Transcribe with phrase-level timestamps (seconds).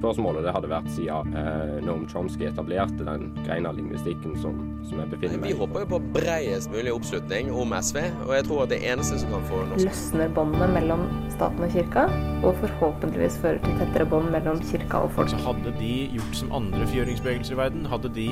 [0.00, 4.56] Hovedspørsmålet det hadde vært siden eh, Noam Chomsky etablerte den greina av lingvistikken som,
[4.88, 5.54] som jeg befinner meg i.
[5.54, 9.20] Vi håper jo på bredest mulig oppslutning om SV, og jeg tror at det eneste
[9.20, 12.06] som kan få norsk løsner båndene mellom staten og kirka,
[12.40, 15.32] og forhåpentligvis fører til tettere bånd mellom kirka og folk.
[15.32, 18.28] Så hadde de gjort som andre fjøringsbevegelser i verden, hadde de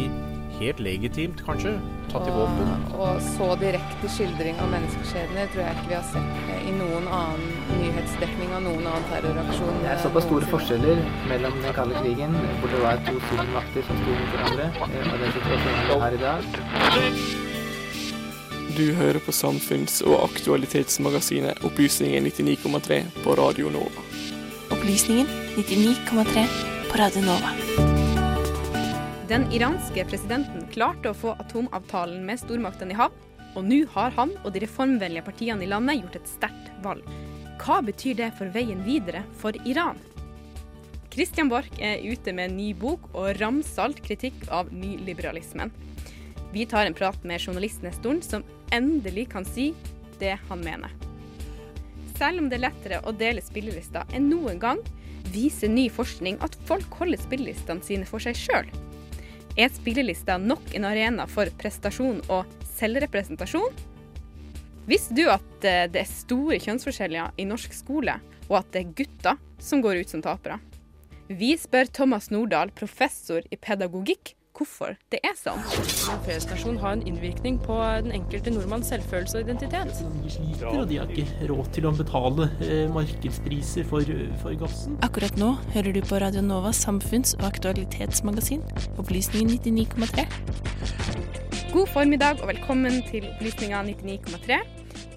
[0.59, 1.77] helt legitimt kanskje
[2.09, 2.71] tatt i våpen.
[2.97, 7.11] Og, og så direkte skildring av menneskeskjebner tror jeg ikke vi har sett i noen
[7.13, 9.81] annen nyhetsdekning av noen annen terroraksjon.
[9.83, 14.01] Det er såpass store forskjeller mellom den kalde krigen, hvor det var to supermakter som
[14.03, 16.41] sto mot hverandre, eh, og den situasjonen vi har i dag.
[18.79, 24.05] Du hører på samfunns- og aktualitetsmagasinet Opplysningen 99,3 på Radio Nova.
[24.71, 26.45] Opplysningen 99,3
[26.91, 27.51] på Radio Nova.
[29.29, 33.17] Den iranske presidenten klarte å få atomavtalen med stormaktene i havn,
[33.57, 37.05] og nå har han og de reformvennlige partiene i landet gjort et sterkt valg.
[37.59, 39.99] Hva betyr det for veien videre for Iran?
[41.13, 45.73] Christian Borch er ute med en ny bok og ramsalt kritikk av nyliberalismen.
[46.53, 49.73] Vi tar en prat med journalistnestoren som endelig kan si
[50.21, 50.95] det han mener.
[52.19, 54.81] Selv om det er lettere å dele spillelister enn noen gang,
[55.35, 58.71] viser ny forskning at folk holder spillelistene sine for seg sjøl.
[59.59, 62.47] Er spillelista nok en arena for prestasjon og
[62.79, 63.88] selvrepresentasjon?
[64.89, 68.15] Visste du at eh, det er store kjønnsforskjeller i norsk skole,
[68.49, 70.57] og at det er gutter som går ut som tapere?
[71.29, 75.61] Vi spør Thomas Nordahl, professor i pedagogikk, hvorfor det er sånn.
[75.61, 80.01] En feriestasjon har en innvirkning på den enkelte nordmanns selvfølelse og identitet.
[80.25, 84.09] De sliter, og de har ikke råd til å betale eh, markedspriser for,
[84.41, 84.97] for gassen.
[85.05, 88.65] Akkurat nå hører du på Radio Novas samfunns- og aktualitetsmagasin,
[88.97, 91.47] Opplysningen 99,3.
[91.69, 94.57] God formiddag og velkommen til Opplysninga 99,3.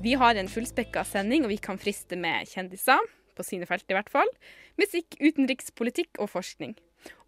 [0.03, 3.00] Vi har en fullspekka sending, og vi kan friste med kjendiser,
[3.38, 4.28] på sine felt i hvert fall.
[4.75, 6.75] Musikk, utenrikspolitikk og forskning.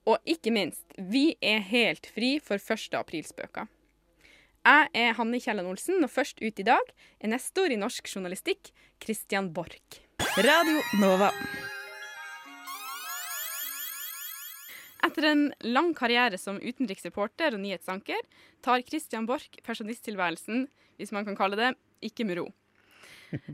[0.04, 3.00] Og ikke minst, vi er helt fri for 1.
[3.00, 3.72] aprilspøker.
[4.68, 8.74] Jeg er Hanne Kielland Olsen, og først ut i dag er nestor i norsk journalistikk,
[9.00, 10.04] Christian Borch.
[10.36, 11.32] Radio Nova.
[15.04, 18.22] Etter en lang karriere som utenriksreporter og nyhetsanker,
[18.64, 21.72] tar Christian Borch pensjonisttilværelsen, hvis man kan kalle det,
[22.04, 22.46] ikke med ro.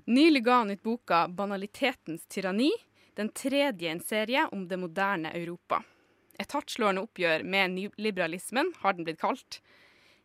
[0.05, 2.75] Nylig ga han ut boka 'Banalitetens tyranni',
[3.15, 5.81] den tredje i en serie om det moderne Europa.
[6.39, 9.59] Et hardtslående oppgjør med nyliberalismen, har den blitt kalt.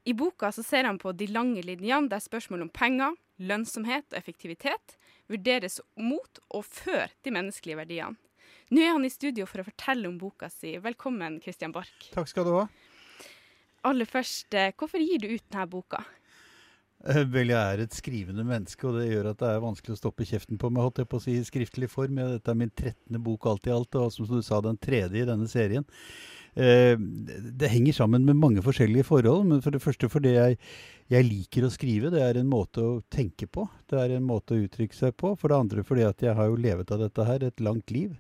[0.05, 4.19] I boka så ser han på de lange linjene der spørsmål om penger, lønnsomhet og
[4.19, 8.21] effektivitet vurderes mot og før de menneskelige verdiene.
[8.73, 10.77] Nå er han i studio for å fortelle om boka si.
[10.83, 12.11] Velkommen, Christian Borch.
[12.15, 12.67] Takk skal du ha.
[13.85, 16.01] Aller først, eh, hvorfor gir du ut denne boka?
[17.07, 20.01] Eh, Vel, jeg er et skrivende menneske, og det gjør at det er vanskelig å
[20.01, 22.17] stoppe kjeften på meg, holdt jeg på å si, i skriftlig form.
[22.17, 25.21] Ja, Dette er min trettende bok alt i alt, og som du sa, den tredje
[25.21, 25.85] i denne serien.
[26.57, 30.59] Eh, Det henger sammen med mange forskjellige forhold, men for det første fordi jeg,
[31.13, 32.11] jeg liker å skrive.
[32.13, 33.67] Det er en måte å tenke på.
[33.91, 35.35] Det er en måte å uttrykke seg på.
[35.37, 38.15] For det andre fordi at jeg har jo levet av dette her et langt liv.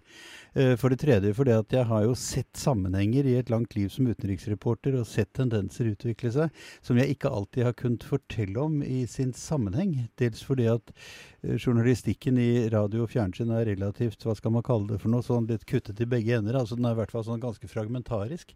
[0.53, 3.89] Eh, For det tredje fordi at jeg har jo sett sammenhenger i et langt liv
[3.91, 8.83] som utenriksreporter, og sett tendenser utvikle seg som jeg ikke alltid har kunnet fortelle om
[8.85, 9.97] i sin sammenheng.
[10.21, 14.93] Dels fordi at eh, journalistikken i radio og fjernsyn er relativt, hva skal man kalle
[14.93, 16.61] det for noe, sånn litt kuttet i begge ender.
[16.61, 18.53] Altså den er i hvert fall sånn ganske fragmentarisk.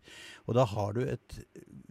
[0.46, 1.40] Og da har du et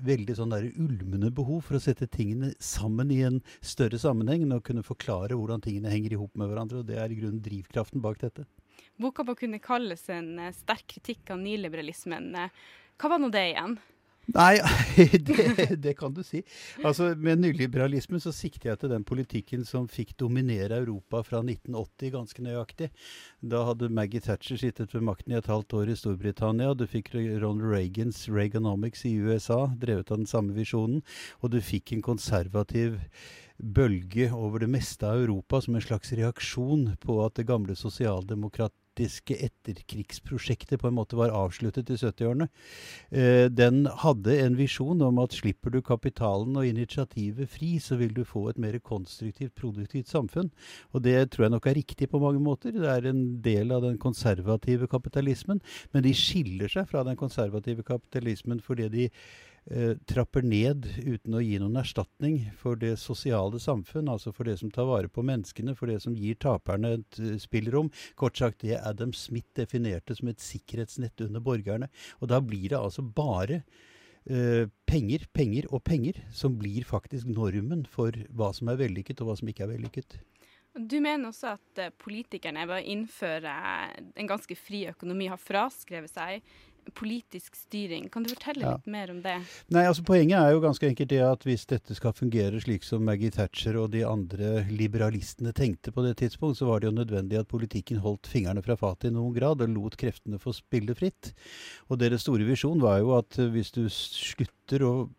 [0.05, 4.63] veldig sånn der ulmende behov for å sette tingene sammen i en større sammenheng, og
[4.67, 6.83] kunne forklare hvordan tingene henger i hop med hverandre.
[6.83, 8.45] Og det er i grunnen drivkraften bak dette.
[8.99, 12.33] Boka må kunne kalles en eh, sterk kritikk av nyliberalismen.
[12.35, 12.65] Eh,
[12.97, 13.77] Hva var nå det igjen?
[14.35, 14.57] Nei,
[15.27, 16.41] det, det kan du si.
[16.83, 22.11] Altså, Med nyliberalismen så sikter jeg til den politikken som fikk dominere Europa fra 1980
[22.15, 22.89] ganske nøyaktig.
[23.39, 26.73] Da hadde Maggie Thatcher sittet ved makten i et halvt år i Storbritannia.
[26.75, 31.05] Du fikk Ronald Reagans Reaganomics i USA, drevet av den samme visjonen.
[31.39, 32.99] Og du fikk en konservativ
[33.57, 37.79] bølge over det meste av Europa som en slags reaksjon på at det gamle
[38.97, 42.47] sosialdemokratiske etterkrigsprosjektet på en måte var avsluttet i 70-årene.
[43.11, 48.13] Eh, den hadde en visjon om at slipper du kapitalen og initiativet fri, så vil
[48.13, 50.51] du få et mer konstruktivt, produktivt samfunn.
[50.93, 52.71] Og det tror jeg nok er riktig på mange måter.
[52.71, 55.61] Det er en del av den konservative kapitalismen,
[55.93, 59.09] men de skiller seg fra den konservative kapitalismen fordi de
[60.07, 64.71] trapper ned uten å gi noen erstatning for det sosiale samfunn, altså for det som
[64.71, 67.91] tar vare på menneskene, for det som gir taperne et uh, spillerom.
[68.15, 71.91] Kort sagt det Adam Smith definerte som et sikkerhetsnett under borgerne.
[72.21, 73.61] Og da blir det altså bare
[74.31, 79.31] uh, penger, penger og penger som blir faktisk normen for hva som er vellykket og
[79.31, 80.19] hva som ikke er vellykket.
[80.77, 83.53] Du mener også at eh, politikerne ved å innføre
[83.97, 86.43] en ganske fri økonomi har fraskrevet seg
[86.95, 88.09] politisk styring.
[88.11, 88.71] Kan du fortelle Ja.
[88.77, 89.41] litt mer om det?
[89.69, 93.03] Nei, altså Poenget er jo ganske enkelt det at hvis dette skal fungere slik som
[93.03, 97.39] Maggie Thatcher og de andre liberalistene tenkte på det tidspunkt, så var det jo nødvendig
[97.39, 101.33] at politikken holdt fingrene fra fatet i noen grad og lot kreftene få spille fritt.
[101.89, 105.09] Og deres store visjon var jo at eh, hvis du slutter å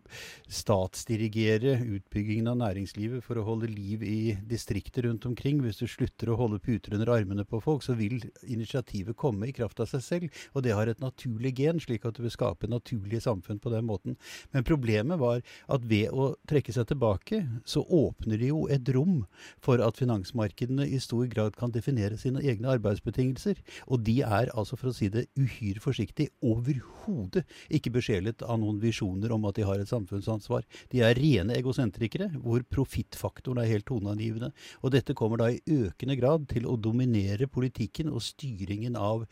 [0.49, 6.31] statsdirigere utbyggingen av næringslivet for å holde liv i distrikter rundt omkring, hvis du slutter
[6.33, 10.05] å holde puter under armene på folk, så vil initiativet komme i kraft av seg
[10.05, 10.43] selv.
[10.55, 13.87] Og det har et naturlig gen, slik at du vil skape naturlige samfunn på den
[13.89, 14.17] måten.
[14.55, 19.25] Men problemet var at ved å trekke seg tilbake, så åpner de jo et rom
[19.65, 23.61] for at finansmarkedene i stor grad kan definere sine egne arbeidsbetingelser.
[23.89, 27.45] Og de er altså, for å si det uhyre forsiktig, overhodet
[27.75, 30.67] ikke besjelet av noen visjoner om at de har et samfunnsansvar.
[30.93, 34.53] De er rene egosentrikere, hvor profittfaktoren er helt toneangivende.
[34.83, 39.25] Og dette kommer da i økende grad til å dominere politikken og styringen av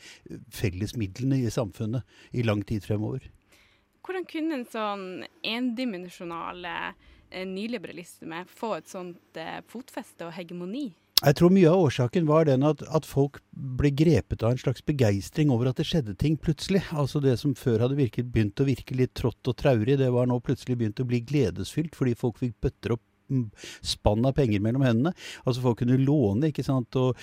[0.55, 3.25] fellesmidlene i samfunnet i lang tid fremover.
[4.07, 5.07] Hvordan kunne en sånn
[5.43, 10.93] endimensjonal eh, nyliberalisme få et sånt eh, fotfeste og hegemoni?
[11.17, 14.85] Jeg tror mye av årsaken var den at, at folk ble grepet av en slags
[14.85, 16.83] begeistring over at det skjedde ting plutselig.
[16.93, 20.29] Altså det som før hadde virket, begynt å virke litt trått og traurig, det var
[20.29, 23.05] nå plutselig begynt å bli gledesfylt fordi folk fikk bøtter opp
[23.85, 25.13] spann av penger mellom hendene.
[25.45, 26.97] Altså folk kunne låne, ikke sant.
[26.99, 27.17] Og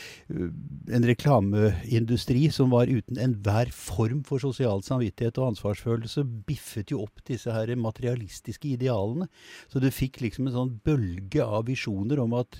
[0.94, 7.24] en reklameindustri som var uten enhver form for sosial samvittighet og ansvarsfølelse, biffet jo opp
[7.28, 9.30] disse her materialistiske idealene.
[9.72, 12.60] Så du fikk liksom en sånn bølge av visjoner om at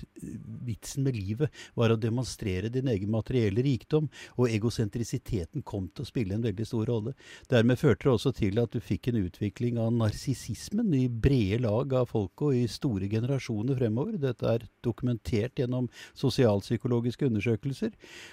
[0.64, 4.08] vitsen med livet var å demonstrere din egen materielle rikdom,
[4.38, 7.14] og egosentrisiteten kom til å spille en veldig stor rolle.
[7.50, 11.92] Dermed førte det også til at du fikk en utvikling av narsissismen i brede lag
[12.00, 14.18] av folket og i store generasjoner fremover.
[14.20, 17.92] Dette er dokumentert gjennom sosialpsykologiske undersøkelser.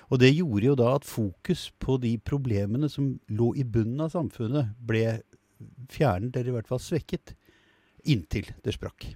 [0.09, 4.11] Og det gjorde jo da at fokus på de problemene som lå i bunnen av
[4.13, 5.21] samfunnet, ble
[5.89, 7.35] fjernet, eller i hvert fall svekket,
[8.03, 9.11] inntil det sprakk.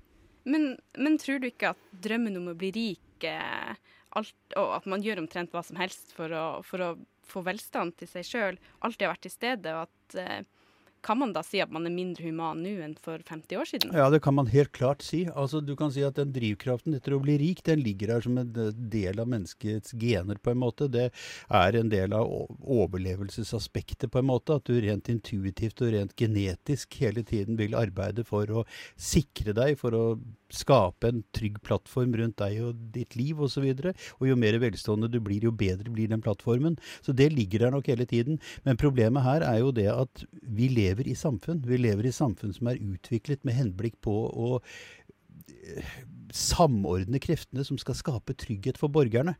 [0.45, 3.73] Men, men tror du ikke at drømmen om å bli rik, eh,
[4.15, 6.89] alt, og at man gjør omtrent hva som helst for å, for å
[7.25, 10.43] få velstand til seg sjøl, alltid har vært til stede, og at eh,
[11.05, 13.93] kan man da si at man er mindre human nå enn for 50 år siden?
[13.93, 15.25] Ja, det kan man helt klart si.
[15.29, 18.39] Altså, du kan si at den drivkraften etter å bli rik, den ligger der som
[18.41, 20.89] en eh, del av menneskets gener, på en måte.
[20.91, 24.57] Det er en del av overlevelsesaspektet, på en måte.
[24.57, 28.65] At du rent intuitivt og rent genetisk hele tiden vil arbeide for å
[28.97, 30.05] sikre deg, for å
[30.55, 33.65] skape en trygg plattform rundt deg og ditt liv osv.
[33.65, 36.79] Og, så og jo mer velstående du blir, jo bedre blir den plattformen.
[37.05, 38.39] Så det ligger der nok hele tiden.
[38.67, 41.63] Men problemet her er jo det at vi lever i samfunn.
[41.65, 45.95] Vi lever i samfunn som er utviklet med henblikk på å eh,
[46.35, 49.37] samordne kreftene som skal skape trygghet for borgerne.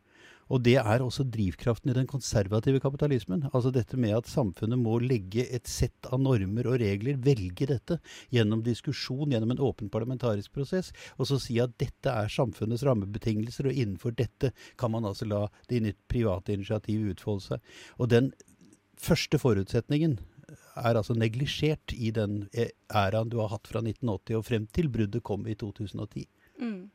[0.53, 3.47] Og det er også drivkraften i den konservative kapitalismen.
[3.51, 7.97] Altså dette med at samfunnet må legge et sett av normer og regler, velge dette
[8.33, 13.71] gjennom diskusjon, gjennom en åpen parlamentarisk prosess, og så si at dette er samfunnets rammebetingelser,
[13.71, 17.75] og innenfor dette kan man altså la det private initiativ utfolde seg.
[17.97, 18.31] Og den
[19.01, 20.19] første forutsetningen
[20.75, 22.45] er altså neglisjert i den
[22.93, 26.27] æraen du har hatt fra 1980 og frem til bruddet kom i 2010.
[26.61, 26.89] Mm.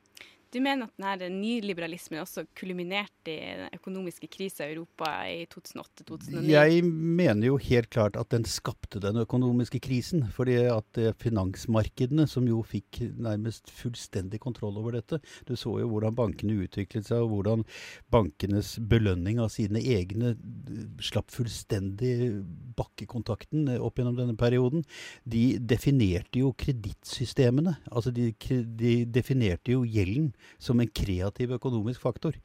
[0.51, 6.41] Du mener at denne nyliberalismen også kulminerte i den økonomiske krisa i Europa i 2008-2009?
[6.51, 10.25] Jeg mener jo helt klart at den skapte den økonomiske krisen.
[10.35, 15.89] fordi at eh, finansmarkedene, som jo fikk nærmest fullstendig kontroll over dette Du så jo
[15.89, 17.63] hvordan bankene utviklet seg, og hvordan
[18.11, 22.43] bankenes belønning av sine egne eh, slapp fullstendig
[22.75, 24.83] bakkekontakten eh, opp gjennom denne perioden.
[25.23, 27.79] De definerte jo kredittsystemene.
[27.93, 32.37] Altså de, de definerte jo gjelden som en kreativ økonomisk faktor.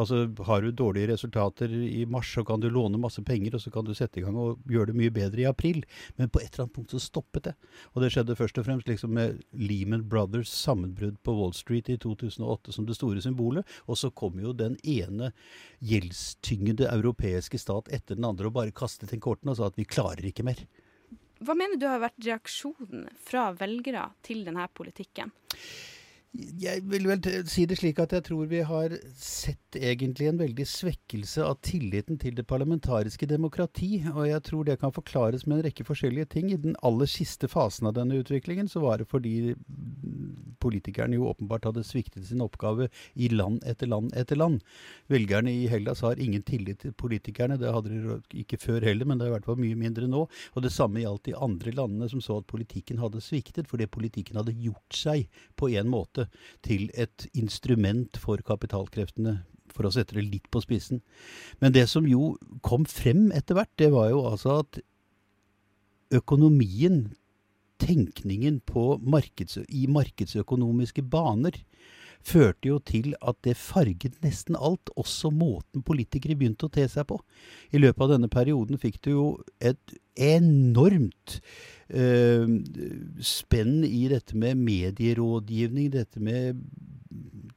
[0.00, 3.70] Altså Har du dårlige resultater i mars, så kan du låne masse penger, og så
[3.70, 5.84] kan du sette i gang og gjøre det mye bedre i april.
[6.16, 7.54] Men på et eller annet punkt så stoppet det.
[7.94, 11.98] Og det skjedde først og fremst liksom med Lehman Brothers sammenbrudd på Wall Street i
[12.00, 13.66] 2008 som det store symbolet.
[13.86, 15.32] Og så kom jo den ene
[15.84, 19.88] gjeldstyngede europeiske stat etter den andre og bare kastet inn kortene og sa at vi
[19.88, 20.64] klarer ikke mer.
[21.44, 25.32] Hva mener du har vært reaksjonen fra velgere til denne politikken?
[26.34, 30.64] Jeg vil vel si det slik at jeg tror vi har sett egentlig en veldig
[30.66, 34.00] svekkelse av tilliten til det parlamentariske demokrati.
[34.10, 36.50] Og jeg tror det kan forklares med en rekke forskjellige ting.
[36.50, 39.54] I den aller siste fasen av denne utviklingen så var det fordi
[40.64, 44.58] politikerne jo åpenbart hadde sviktet sin oppgave i land etter land etter land.
[45.12, 47.60] Velgerne i Hellas har ingen tillit til politikerne.
[47.62, 50.26] Det hadde de ikke før heller, men det er i hvert fall mye mindre nå.
[50.26, 54.42] Og det samme gjaldt de andre landene som så at politikken hadde sviktet, fordi politikken
[54.42, 56.23] hadde gjort seg på en måte
[56.66, 59.38] til et instrument for kapitalkreftene,
[59.74, 61.00] for å sette det litt på spissen.
[61.60, 62.34] Men det som jo
[62.66, 64.80] kom frem etter hvert, det var jo altså at
[66.14, 67.14] økonomien,
[67.82, 68.60] tenkningen
[69.02, 71.56] markeds, i markedsøkonomiske baner,
[72.24, 77.06] førte jo til at det farget nesten alt, også måten politikere begynte å te seg
[77.10, 77.18] på.
[77.74, 79.26] I løpet av denne perioden fikk du jo
[79.60, 81.38] et enormt
[81.92, 82.48] uh,
[83.20, 86.62] spenn i dette med medierådgivning, dette med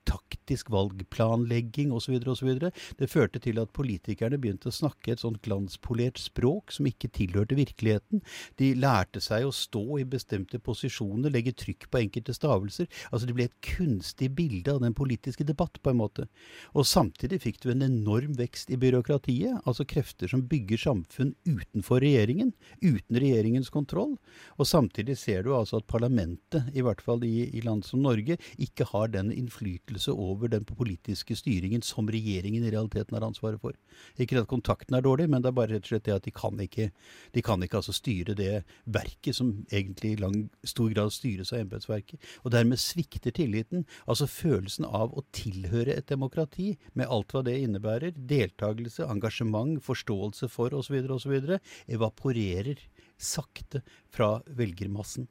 [0.07, 2.17] taktisk valgplanlegging osv.
[2.21, 7.57] Det førte til at politikerne begynte å snakke et sånt glanspolert språk som ikke tilhørte
[7.59, 8.23] virkeligheten.
[8.59, 12.87] De lærte seg å stå i bestemte posisjoner, legge trykk på enkelte stavelser.
[13.11, 16.27] Altså Det ble et kunstig bilde av den politiske debatt, på en måte.
[16.73, 22.01] Og samtidig fikk du en enorm vekst i byråkratiet, altså krefter som bygger samfunn utenfor
[22.03, 24.15] regjeringen, uten regjeringens kontroll.
[24.57, 28.39] Og samtidig ser du altså at parlamentet, i hvert fall i, i land som Norge,
[28.61, 33.61] ikke har den innflytelse over over den politiske styringen som regjeringen i realiteten har ansvaret
[33.61, 33.75] for.
[34.19, 36.33] Ikke at kontakten er dårlig, men det er bare rett og slett det at de
[36.35, 36.89] kan ikke,
[37.35, 40.37] de kan ikke altså styre det verket som egentlig i lang,
[40.67, 42.19] stor grad styres av embetsverket.
[42.43, 43.87] Og dermed svikter tilliten.
[44.07, 50.49] Altså følelsen av å tilhøre et demokrati, med alt hva det innebærer, deltakelse, engasjement, forståelse
[50.51, 52.81] for osv., osv., evaporerer
[53.17, 53.81] sakte
[54.13, 55.27] fra velgermassen.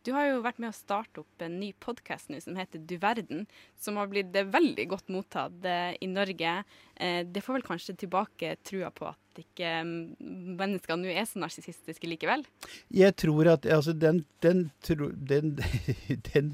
[0.00, 3.44] Du har jo vært med å starte opp en ny podkast som heter Du verden,
[3.76, 6.54] som har blitt veldig godt mottatt eh, i Norge.
[6.96, 11.40] Eh, det får vel kanskje tilbake trua på at ikke mm, mennesker nå er så
[11.42, 12.42] narsissistiske likevel?
[12.94, 15.54] Jeg tror at altså, den, den, tro, den,
[16.32, 16.50] den,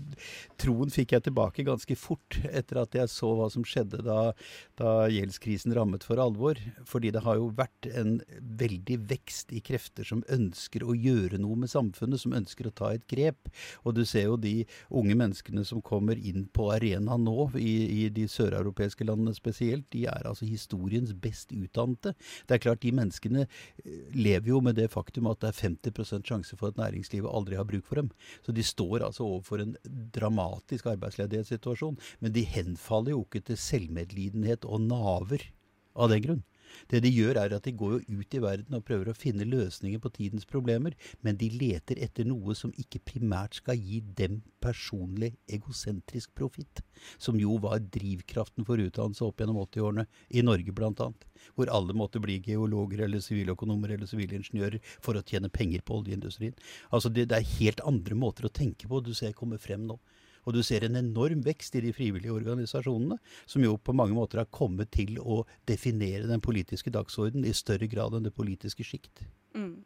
[0.61, 4.33] troen fikk jeg tilbake ganske fort etter at jeg så hva som skjedde da,
[4.80, 6.61] da gjeldskrisen rammet for alvor.
[6.88, 8.18] Fordi det har jo vært en
[8.61, 12.92] veldig vekst i krefter som ønsker å gjøre noe med samfunnet, som ønsker å ta
[12.95, 13.50] et grep.
[13.85, 14.59] Og du ser jo de
[14.90, 20.06] unge menneskene som kommer inn på arenaen nå, i, i de søreuropeiske landene spesielt, de
[20.11, 22.14] er altså historiens best utdannede.
[22.47, 26.26] Det er klart, de menneskene eh, lever jo med det faktum at det er 50
[26.26, 28.11] sjanse for at næringslivet aldri har bruk for dem.
[28.46, 29.76] Så de står altså overfor en
[30.14, 31.99] dramatisk arbeidsledighetssituasjon.
[32.20, 35.49] Men de henfaller jo ikke til selvmedlidenhet og naver
[35.96, 36.44] av den grunn.
[36.90, 39.47] Det de gjør, er at de går jo ut i verden og prøver å finne
[39.49, 44.40] løsninger på tidens problemer, men de leter etter noe som ikke primært skal gi dem
[44.62, 46.83] personlig egosentrisk profitt,
[47.18, 51.11] som jo var drivkraften for utdannelse opp gjennom 80-årene, i Norge bl.a.,
[51.54, 56.56] hvor alle måtte bli geologer eller siviløkonomer eller sivilingeniører for å tjene penger på oljeindustrien.
[56.90, 59.99] Altså det, det er helt andre måter å tenke på du ser kommer frem nå.
[60.46, 63.18] Og du ser en enorm vekst i de frivillige organisasjonene,
[63.50, 67.90] som jo på mange måter har kommet til å definere den politiske dagsorden i større
[67.90, 69.26] grad enn det politiske sjikt.
[69.58, 69.82] Mm.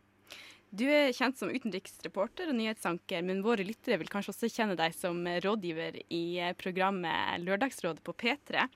[0.70, 4.94] Du er kjent som utenriksreporter og nyhetsanker, men våre lyttere vil kanskje også kjenne deg
[4.94, 8.68] som rådgiver i programmet Lørdagsrådet på P3.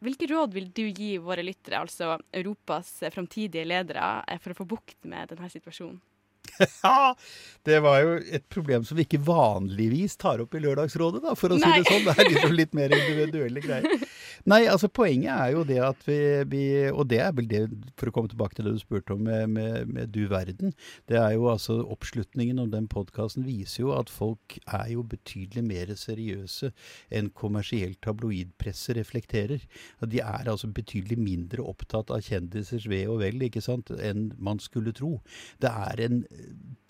[0.00, 5.04] Hvilke råd vil du gi våre lyttere, altså Europas framtidige ledere, for å få bukt
[5.04, 6.00] med denne situasjonen?
[7.68, 11.54] det var jo et problem som vi ikke vanligvis tar opp i Lørdagsrådet, da, for
[11.54, 11.80] å Nei.
[11.80, 12.08] si det sånn.
[12.08, 14.08] Det er liksom litt mer individuelle greier.
[14.48, 16.16] Nei, altså poenget er jo det at vi,
[16.48, 17.60] vi, Og det er vel det,
[18.00, 20.72] for å komme tilbake til det du spurte om med, med, med Du verden.
[21.10, 25.64] Det er jo altså Oppslutningen om den podkasten viser jo at folk er jo betydelig
[25.66, 26.70] mer seriøse
[27.12, 29.64] enn kommersielt tabloidpresse reflekterer.
[30.00, 34.60] De er altså betydelig mindre opptatt av kjendisers ve og vel ikke sant, enn man
[34.62, 35.18] skulle tro.
[35.60, 36.22] Det er en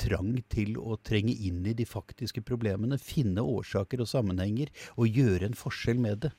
[0.00, 5.50] trang til å trenge inn i de faktiske problemene, finne årsaker og sammenhenger og gjøre
[5.50, 6.32] en forskjell med det.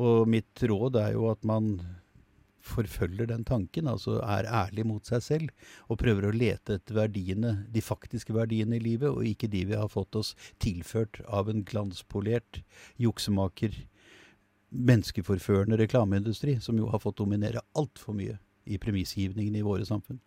[0.00, 1.76] Og mitt råd er jo at man
[2.64, 7.56] forfølger den tanken, altså er ærlig mot seg selv og prøver å lete etter verdiene,
[7.68, 10.32] de faktiske verdiene i livet, og ikke de vi har fått oss
[10.62, 12.62] tilført av en glanspolert
[13.00, 13.76] juksemaker,
[14.74, 20.18] menneskeforførende reklameindustri, som jo har fått dominere altfor mye i premissgivningen i våre samfunn.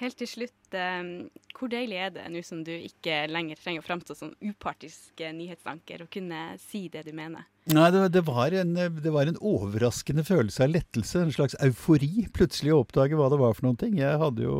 [0.00, 1.10] Helt til slutt, eh,
[1.56, 6.04] hvor deilig er det nå som du ikke lenger trenger å framstå som upartisk nyhetsanker,
[6.04, 7.46] og kunne si det du mener?
[7.66, 11.18] Nei, det, det, var en, det, var en, overraskende følelse av lettelse.
[11.18, 12.28] En slags eufori.
[12.30, 13.96] Plutselig å oppdage hva det var for noen ting.
[13.98, 14.58] Jeg hadde jo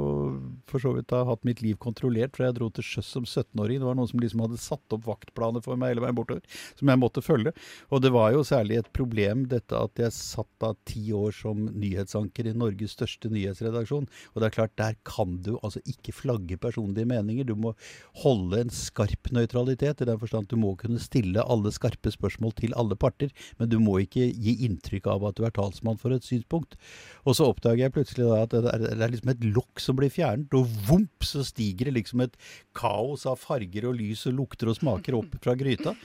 [0.67, 3.79] for så vidt da hatt mitt liv kontrollert fra jeg dro til sjøs som 17-åring.
[3.79, 6.43] Det var noen som liksom hadde satt opp vaktplaner for meg hele veien bortover,
[6.81, 7.55] som jeg måtte følge.
[7.95, 11.63] Og det var jo særlig et problem dette at jeg satt da ti år som
[11.79, 14.11] nyhetsanker i Norges største nyhetsredaksjon.
[14.35, 17.47] Og det er klart, der kan du altså ikke flagge personlige meninger.
[17.49, 17.75] Du må
[18.23, 22.55] holde en skarp nøytralitet, i den forstand at du må kunne stille alle skarpe spørsmål
[22.61, 26.15] til alle parter, men du må ikke gi inntrykk av at du er talsmann for
[26.17, 26.79] et synspunkt.
[27.25, 30.13] Og så oppdager jeg plutselig at det er, det er liksom et lokk som blir
[30.13, 32.39] fjernet, og vomp, så stiger det liksom et
[32.77, 35.97] kaos av farger og lys og lukter og smaker opp fra gryta.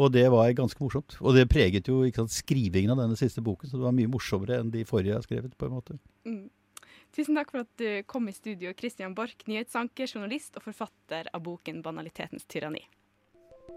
[0.00, 1.16] Og det var ganske morsomt.
[1.20, 4.60] Og det preget jo sant, skrivingen av denne siste boken, så det var mye morsommere
[4.60, 5.98] enn de forrige jeg har skrevet, på en måte.
[6.28, 6.46] Mm.
[7.10, 11.42] Tusen takk for at du kom i studio, Christian Borch, nyhetsanker, journalist og forfatter av
[11.42, 12.86] boken 'Banalitetens tyranni'.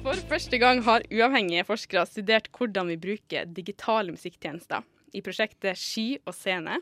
[0.00, 4.80] For første gang har uavhengige forskere studert hvordan vi bruker digitale musikktjenester.
[5.12, 6.78] I prosjektet Sky og scene,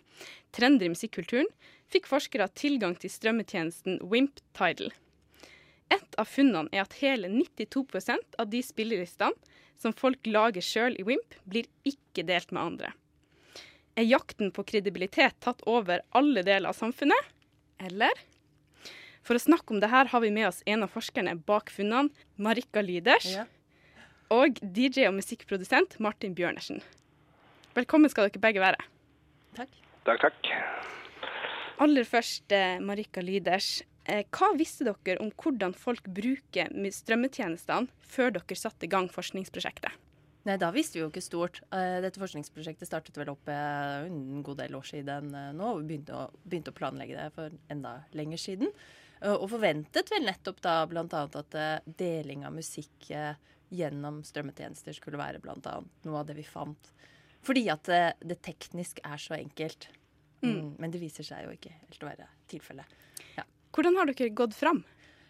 [0.54, 1.48] trender i musikkulturen,
[1.90, 4.92] fikk forskere tilgang til strømmetjenesten Wimp Tidal.
[5.90, 9.34] Et av funnene er at hele 92% av de spillelistene
[9.82, 12.94] som folk lager sjøl i Wimp, blir ikke delt med andre.
[13.98, 17.34] Er jakten på kredibilitet tatt over alle deler av samfunnet,
[17.82, 18.14] eller?
[19.28, 22.08] For å snakke om det her har vi med oss en av forskerne bak funnene,
[22.40, 23.42] Marika Lyders, ja.
[24.32, 26.78] og DJ og musikkprodusent Martin Bjørnersen.
[27.76, 28.87] Velkommen skal dere begge være.
[29.58, 29.75] Takk.
[30.06, 30.49] Takk, takk.
[31.85, 33.82] Aller først, eh, Marika Lyders.
[34.08, 39.92] Eh, hva visste dere om hvordan folk bruker strømmetjenestene før dere satte i gang forskningsprosjektet?
[40.49, 41.61] Nei, Da visste vi jo ikke stort.
[41.70, 45.75] Eh, dette forskningsprosjektet startet vel opp en god del år siden nå.
[45.75, 48.73] og Vi begynte å, begynte å planlegge det for enda lenger siden.
[49.20, 51.06] Eh, og forventet vel nettopp da bl.a.
[51.26, 53.34] at eh, deling av musikk eh,
[53.75, 55.78] gjennom strømmetjenester skulle være bl.a.
[56.06, 56.92] noe av det vi fant.
[57.44, 59.88] Fordi at det, teknisk er så enkelt.
[60.42, 60.50] Mm.
[60.50, 62.96] Mm, men det viser seg jo ikke helt å være tilfellet.
[63.37, 63.44] Ja.
[63.74, 64.83] Hvordan har dere gått fram?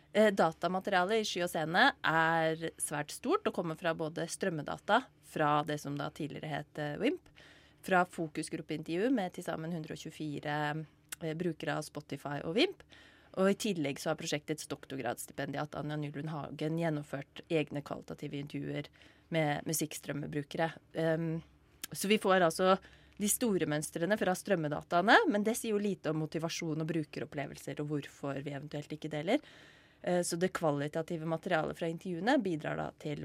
[0.09, 5.77] Datamaterialet i Sky og Scene er svært stort og kommer fra både strømmedata fra det
[5.83, 7.29] som da tidligere het WIMP,
[7.85, 10.57] fra fokusgruppeintervju med til sammen 124
[11.21, 12.83] eh, brukere av Spotify og WIMP,
[13.39, 18.89] og I tillegg så har prosjektets doktorgradsstipendiat Anja Nylund Hagen gjennomført egne kvalitative intervjuer
[19.35, 20.73] med musikkstrømmebrukere.
[20.99, 21.37] Um,
[21.93, 22.75] så vi får altså
[23.19, 27.93] de store mønstrene fra strømmedataene, men det sier jo lite om motivasjon og brukeropplevelser og
[27.93, 29.43] hvorfor vi eventuelt ikke deler.
[30.03, 33.23] Uh, så det kvalitative materialet fra intervjuene bidrar da til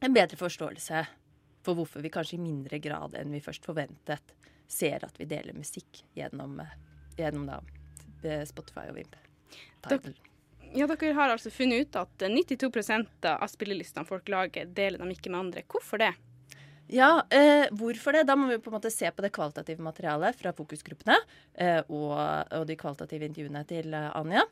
[0.00, 1.04] en bedre forståelse
[1.66, 4.32] for hvorfor vi kanskje i mindre grad enn vi først forventet,
[4.68, 6.62] ser at vi deler musikk gjennom,
[7.16, 7.58] gjennom da
[8.48, 9.14] Spotify og Vimp.
[9.88, 10.14] Dere,
[10.74, 15.32] ja, dere har altså funnet ut at 92% av spillelistene folk lager, deler dem ikke
[15.32, 15.64] med andre.
[15.70, 16.12] Hvorfor det?
[16.88, 18.24] Ja, eh, hvorfor det?
[18.28, 21.18] Da må vi på en måte se på det kvalitative materialet fra fokusgruppene
[21.60, 24.44] eh, og, og, de kvalitative intervjuene til eh, Anja.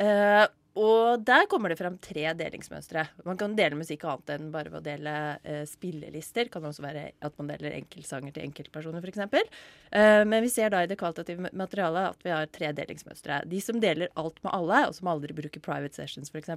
[0.00, 3.04] Eh, og der kommer det frem tre delingsmønstre.
[3.28, 6.50] Man kan dele musikk annet enn bare ved å dele uh, spillelister.
[6.50, 9.50] Kan også være at man deler enkeltsanger til enkeltpersoner, f.eks.
[9.94, 13.44] Eh, men vi ser da i det kvalitative materialet at vi har tre delingsmønstre.
[13.50, 16.50] De som deler alt med alle, og som aldri bruker private sessions, f.eks.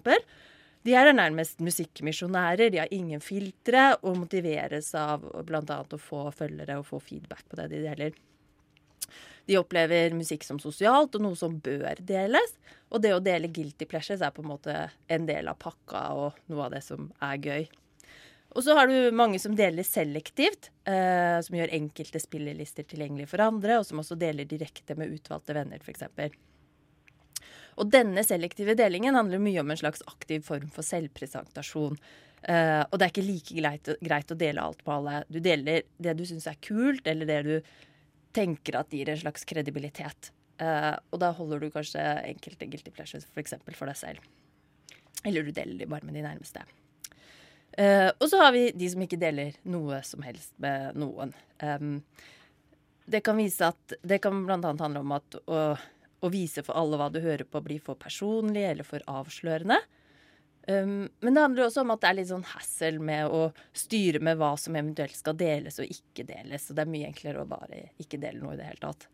[0.88, 2.72] De er nærmest musikkmisjonærer.
[2.74, 5.78] De har ingen filtre og motiveres av bl.a.
[5.84, 8.18] å få følgere og få feedback på det de deler.
[9.48, 12.56] De opplever musikk som sosialt og noe som bør deles.
[12.92, 16.42] Og det å dele guilty pleasures er på en måte en del av pakka og
[16.52, 17.70] noe av det som er gøy.
[18.58, 23.44] Og så har du mange som deler selektivt, eh, som gjør enkelte spillelister tilgjengelig for
[23.44, 26.08] andre, og som også deler direkte med utvalgte venner, f.eks.
[27.78, 32.00] Og denne selektive delingen handler mye om en slags aktiv form for selvpresentasjon.
[32.42, 35.20] Eh, og det er ikke like greit, greit, å dele alt på alle.
[35.30, 37.54] Du deler det du syns er kult, eller det du
[38.38, 40.32] tenker at gir en slags kredibilitet.
[40.62, 43.58] Uh, og da holder du kanskje enkelte guilty pleasures f.eks.
[43.62, 44.30] For, for deg selv.
[45.26, 46.64] Eller du deler de bare med de nærmeste.
[47.78, 51.34] Uh, og så har vi de som ikke deler noe som helst med noen.
[51.62, 52.00] Um,
[53.08, 54.58] det kan vise at kan bl.a.
[54.58, 58.66] handle om at å, å, vise for alle hva du hører på, blir for personlig
[58.68, 59.78] eller for avslørende.
[60.68, 63.46] Um, men det handler også om at det er litt sånn hassle med å
[63.78, 66.68] styre med hva som eventuelt skal deles og ikke deles.
[66.68, 69.08] Og det er mye enklere å bare ikke dele noe i det hele tatt.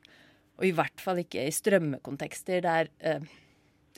[0.57, 3.29] Og i hvert fall ikke i strømmekontekster der uh,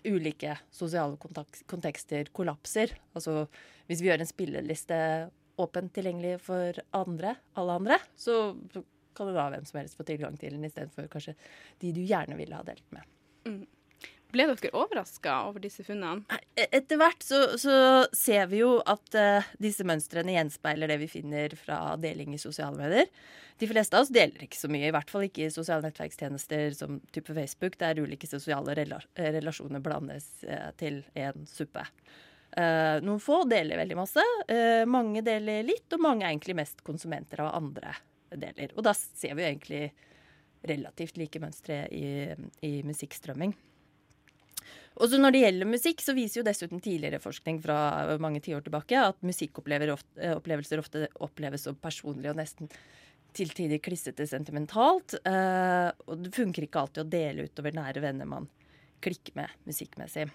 [0.06, 1.16] ulike sosiale
[1.72, 2.92] kontekster kollapser.
[3.16, 3.46] Altså
[3.88, 5.00] hvis vi gjør en spilleliste
[5.62, 8.58] åpent tilgjengelig for andre, alle andre, så
[9.16, 11.36] kan det da hvem som helst få tilgang til den istedenfor kanskje
[11.80, 13.08] de du gjerne ville ha delt med.
[13.48, 13.62] Mm.
[14.34, 16.26] Ble dere overraska over disse funnene?
[16.58, 17.78] E-, etter hvert så, så
[18.16, 22.80] ser vi jo at uh, disse mønstrene gjenspeiler det vi finner fra deling i sosiale
[22.80, 23.10] medier.
[23.62, 26.76] De fleste av oss deler ikke så mye, i hvert fall ikke i sosiale nettverkstjenester
[26.76, 31.86] som type Facebook, der ulike sosiale rela relasjoner blandes uh, til én suppe.
[32.56, 34.24] Uh, noen få deler veldig masse.
[34.88, 37.96] mange deler litt, og mange er egentlig mest konsumenter av andre
[38.36, 38.74] deler.
[38.76, 39.86] Og da ser vi jo egentlig
[40.66, 42.08] relativt like mønstre i,
[42.66, 43.54] i musikkstrømming.
[44.96, 47.78] Også når det gjelder musikk, så viser jo dessuten tidligere forskning fra
[48.24, 52.70] mange tiår tilbake at musikkopplevelser ofte oppleves som personlige og nesten
[53.36, 55.18] til tider klissete sentimentalt.
[55.20, 58.48] Eh, og det funker ikke alltid å dele utover nære venner man
[59.04, 60.30] klikker med musikkmessig.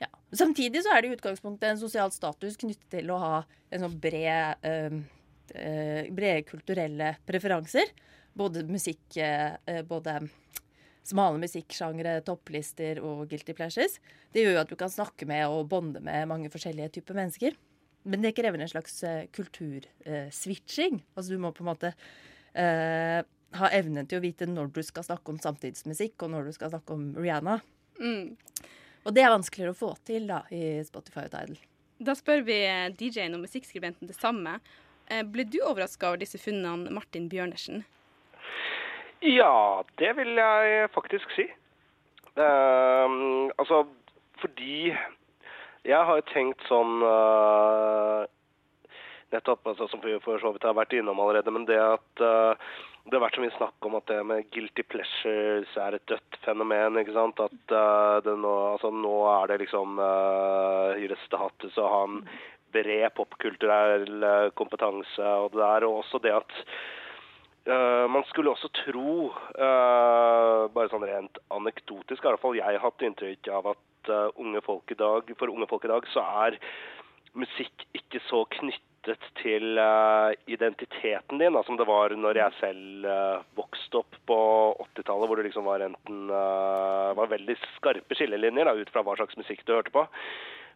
[0.00, 0.10] Ja.
[0.34, 3.36] Samtidig så er det i utgangspunktet en sosial status knyttet til å ha
[3.70, 4.98] en sånn bred, øh,
[6.10, 7.94] brede kulturelle preferanser.
[8.36, 10.18] Både musikk øh, både
[11.06, 13.98] smale musikksjangre, topplister og guilty pleasures.
[14.34, 17.56] Det gjør jo at du kan snakke med og bonde med mange forskjellige typer mennesker.
[18.06, 21.00] Men det krever en slags uh, kulturswitching.
[21.00, 23.20] Uh, altså du må på en måte uh,
[23.56, 26.70] ha evnen til å vite når du skal snakke om samtidsmusikk, og når du skal
[26.74, 27.58] snakke om Rihanna.
[27.98, 28.36] Mm.
[29.06, 31.58] Og det er vanskeligere å få til da, i Spotify og Tidal.
[32.06, 32.58] Da spør vi
[32.98, 34.58] DJ-en og musikkskribenten det samme.
[35.06, 37.86] Ble du overraska over disse funnene, Martin Bjørnersen?
[39.26, 41.48] Ja, det vil jeg faktisk si.
[42.36, 43.86] Uh, altså
[44.38, 44.92] fordi
[45.86, 48.26] jeg har tenkt sånn uh,
[49.32, 52.68] Nettopp, altså, som vi for så vidt har vært innom allerede, men det at uh,
[53.08, 56.38] det har vært så mye snakk om at det med guilty pleasures er et dødt
[56.44, 56.98] fenomen.
[57.00, 57.40] ikke sant?
[57.42, 57.74] At
[58.26, 62.20] nå, altså, nå er det liksom uh, å ha en
[62.74, 64.26] bred popkulturell
[64.58, 65.86] kompetanse og det der.
[65.86, 66.56] Og også det at
[67.66, 72.82] Uh, man skulle også tro, uh, bare sånn rent anekdotisk, i hvert fall jeg har
[72.84, 76.22] hatt inntrykk av at uh, unge folk i dag, for unge folk i dag så
[76.46, 76.60] er
[77.34, 79.78] musikk ikke så knyttet til
[80.50, 83.04] identiteten din da, som det var når jeg selv
[83.54, 84.38] vokste opp på
[84.82, 89.38] 80-tallet, hvor det liksom var enten var veldig skarpe skillelinjer da, ut fra hva slags
[89.38, 90.02] musikk du hørte på.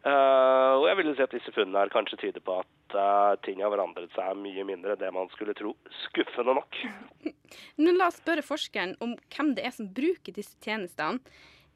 [0.01, 3.61] Uh, og jeg vil si at disse funnene her kanskje tyder på at uh, ting
[3.61, 5.75] har forandret seg mye mindre enn det man skulle tro.
[6.07, 6.79] Skuffende nok.
[7.83, 11.21] Nå La oss spørre forskeren om hvem det er som bruker disse tjenestene.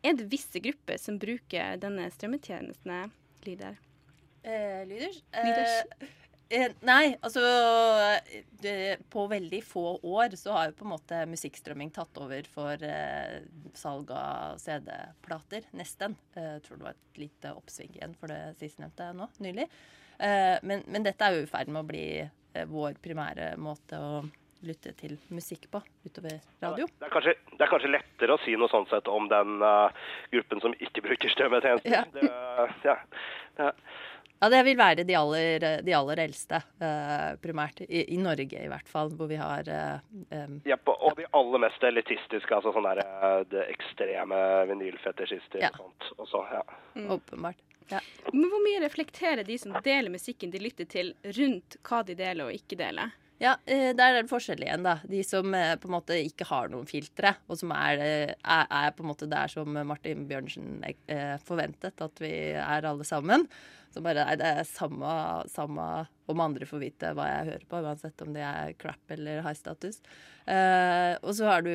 [0.05, 3.07] Er det visse grupper som bruker denne strømmetjenestene,
[3.45, 3.79] Lyder?
[4.45, 5.23] Eh, Lyders?
[5.33, 6.09] Eh, Eh,
[6.85, 7.41] nei, altså
[8.61, 8.75] det,
[9.11, 13.43] På veldig få år så har jo på en måte musikkstrømming tatt over for eh,
[13.75, 15.69] salg av CD-plater.
[15.79, 16.17] Nesten.
[16.37, 19.69] Eh, jeg tror det var et lite oppsving igjen for det sistnevnte nå, nylig.
[20.19, 23.99] Eh, men, men, dette er jo i ferd med å bli eh, vår primære måte
[23.99, 24.25] å
[24.65, 26.87] lytte til musikk på utover radio.
[26.99, 29.93] Det er, kanskje, det er kanskje, lettere å si noe sånn sett om den uh,
[30.33, 31.93] gruppen som ikke bruker strømmetjenesten.
[31.93, 32.05] Ja.
[32.15, 32.31] Det,
[32.87, 32.97] ja.
[33.61, 33.69] ja.
[34.43, 37.81] Ja, det vil være de aller, de aller eldste, uh, primært.
[37.87, 40.03] I, I, Norge i hvert fall, hvor vi har uh,
[40.37, 45.65] um, ja, på, Og de aller mest elitistiske, altså sånne der, uh, det ekstreme vinylfetisjister
[45.65, 45.73] ja.
[45.73, 46.11] og sånt.
[46.27, 46.65] Også, ja.
[46.99, 47.09] Mm.
[47.17, 47.63] Åpenbart.
[47.89, 48.01] Ja.
[48.33, 52.49] Men hvor mye reflekterer de som deler musikken de lytter til, rundt hva de deler
[52.49, 53.13] og ikke deler?
[53.45, 54.97] Ja, der er det forskjell igjen, da.
[55.05, 59.05] De som på en måte ikke har noen filtre, og som er, er, er på
[59.05, 60.81] en måte der som Martin Bjørnsen
[61.45, 63.45] forventet at vi er alle sammen.
[63.95, 65.09] Så bare nei, det er samme,
[65.53, 65.85] samme
[66.31, 69.55] om andre får vite hva jeg hører på, uansett om det er crap eller high
[69.55, 70.01] status.
[70.49, 71.71] Uh, og så har du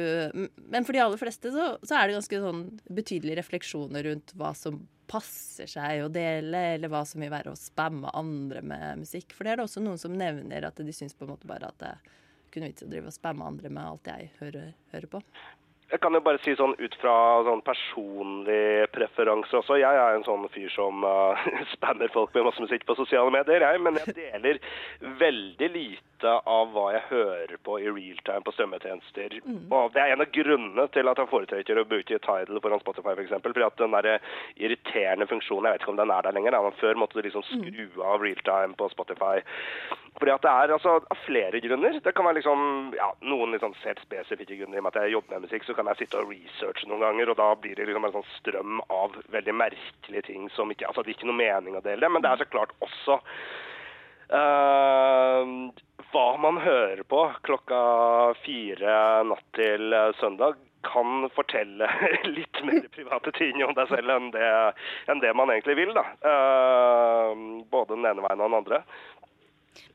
[0.69, 4.51] Men for de aller fleste så, så, er det ganske sånn betydelige refleksjoner rundt hva
[4.57, 9.33] som passer seg å dele, eller hva som vil være å spamme andre med musikk.
[9.35, 11.71] For det er det også noen som nevner at de syns på en måte bare
[11.71, 11.95] at det
[12.53, 15.23] kunne vits å drive og spamme andre med alt jeg hører, hører på.
[15.89, 17.13] Jeg kan jo bare si sånn ut fra
[17.47, 19.79] sånn personlig preferanse også.
[19.81, 23.65] Jeg er en sånn fyr som uh, spammer folk med masse musikk på sosiale medier,
[23.65, 23.81] jeg.
[23.85, 24.61] Men jeg deler
[25.21, 29.39] veldig lite av hva jeg hører på i realtime på strømmetjenester.
[29.45, 29.63] Mm.
[29.73, 33.15] Og det er en av grunnene til at jeg foretrekker å bruke Tidal foran Spotify
[33.15, 33.33] f.eks.
[33.39, 34.11] For fordi at den der
[34.59, 37.25] irriterende funksjonen, jeg vet ikke om den er der lenger, da, men før måtte du
[37.25, 38.03] liksom skru mm.
[38.11, 39.41] av realtime på Spotify.
[40.19, 41.99] Fordi at det er altså av flere grunner.
[42.03, 42.63] Det kan være liksom,
[42.97, 44.75] ja, noen liksom helt spesifikke grunner.
[44.75, 47.05] I og med at jeg jobber med musikk, så kan jeg sitte og researche noen
[47.05, 50.89] ganger, og da blir det liksom en sånn strøm av veldig merkelige ting som ikke
[50.89, 53.19] Altså det er ikke noe mening å dele, det, men det er så klart også
[54.29, 55.73] Uh,
[56.11, 57.79] hva man hører på klokka
[58.43, 58.91] fire
[59.25, 61.89] natt til eh, søndag, kan fortelle
[62.37, 64.51] litt mer private ting om deg selv enn det,
[65.11, 65.95] enn det man egentlig vil.
[65.97, 66.05] da.
[66.23, 67.33] Uh,
[67.73, 68.81] både den ene veien og den andre.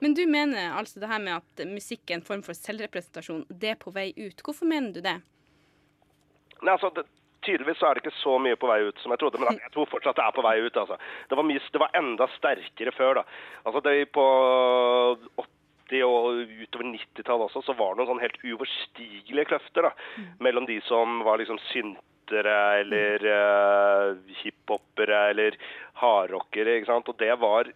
[0.01, 3.75] Men du mener altså det her med at musikk er en form for selvrepresentasjon, det
[3.75, 4.43] er på vei ut.
[4.45, 5.19] Hvorfor mener du det?
[6.63, 7.07] Nei, altså, det,
[7.45, 9.73] Tydeligvis så er det ikke så mye på vei ut som jeg trodde, men jeg
[9.75, 10.79] tror fortsatt det er på vei ut.
[10.81, 10.97] altså.
[11.29, 13.21] Det var, mye, det var enda sterkere før.
[13.21, 13.25] da.
[13.65, 14.25] Altså, det På
[15.91, 19.93] 80- og utover 90-tallet også, så var det noen sånn helt uoverstigelige kløfter da,
[20.41, 25.59] mellom de som var liksom syntere eller uh, hiphopere eller
[26.01, 26.79] hardrockere.
[26.79, 27.13] ikke sant?
[27.13, 27.69] Og det var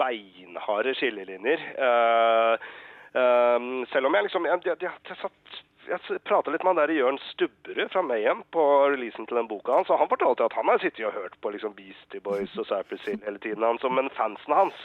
[0.00, 1.66] beinharde skillelinjer.
[1.76, 2.70] Uh,
[3.14, 3.58] uh,
[3.92, 7.18] selv om jeg liksom jeg, jeg, jeg, jeg jeg prata litt med han der Jørn
[7.30, 10.82] Stubberud fra Mayhem på releasen til den boka hans, og han fortalte at han har
[10.82, 14.54] sittet og hørt på liksom Beastie Boys og Cypress Hill hele tiden, han, men fansen
[14.54, 14.84] hans,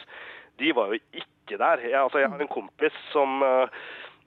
[0.60, 1.84] de var jo ikke der.
[1.84, 3.68] Jeg, altså, jeg har en kompis som uh,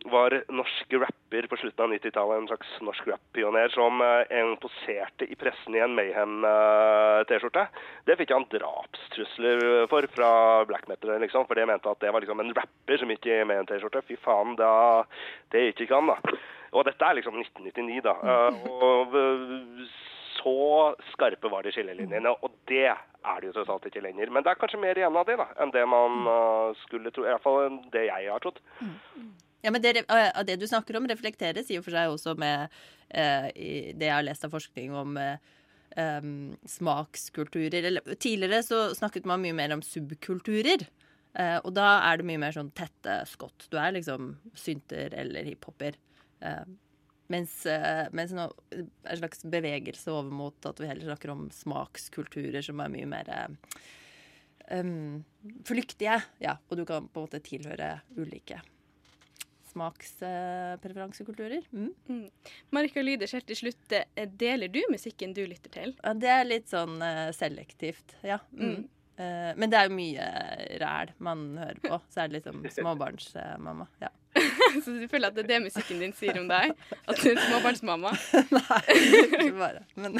[0.04, 5.36] var norsk rapper på slutten av 90-tallet, en slags norsk rap-pioner, som en poserte i
[5.38, 7.66] pressen i en Mayhem-T-skjorte.
[8.06, 10.30] det fikk han drapstrusler for fra
[10.70, 13.40] black metal, liksom, for det mente at det var liksom en rapper som gikk i
[13.50, 14.04] Mayhem-T-skjorte.
[14.06, 15.02] Fy faen, da,
[15.52, 16.38] det gikk ikke an, da.
[16.76, 18.14] Og dette er liksom 1999, da.
[18.22, 19.18] Uh, og
[20.38, 24.30] så skarpe var de skillelinjene, og det er det jo tross alt ikke lenger.
[24.30, 27.26] Men det er kanskje mer igjen av det da, enn det man uh, skulle tro.
[27.26, 28.60] I hvert fall det jeg har trodd.
[29.64, 30.04] Ja, men det,
[30.46, 32.74] det, du snakker om, reflekteres i og for seg også med
[33.08, 36.32] det jeg har lest av forskning om um,
[36.68, 37.86] smakskulturer.
[37.88, 40.84] Eller, tidligere så snakket man mye mer om subkulturer.
[41.64, 43.66] og da er det mye mer sånn tette skott.
[43.72, 45.96] Du er liksom synter eller hiphoper.
[46.44, 46.64] Uh,
[47.32, 52.64] mens, uh, mens nå en slags bevegelse over mot at vi heller snakker om smakskulturer
[52.64, 53.30] som er mye mer
[54.70, 55.22] um,
[55.68, 56.20] flyktige.
[56.42, 58.62] Ja, og du kan på en måte tilhøre ulike
[59.72, 61.62] smakspreferansekulturer.
[61.72, 61.94] Mm.
[62.08, 62.28] Mm.
[62.74, 63.96] Marika Lyder, helt til slutt,
[64.40, 65.96] deler du musikken du lytter til?
[66.02, 66.96] Ja, det er litt sånn
[67.36, 68.38] selektivt, ja.
[68.52, 68.88] Mm.
[69.58, 70.26] men det er jo mye
[70.82, 72.00] ræl man hører på.
[72.12, 73.86] Så er det liksom småbarnsmamma.
[74.04, 74.10] Ja.
[74.84, 76.74] Så du føler at det er det musikken din sier om deg?
[77.08, 78.12] At du er småbarnsmamma?
[78.56, 78.80] Nei,
[79.30, 79.84] ikke bare.
[79.98, 80.18] Men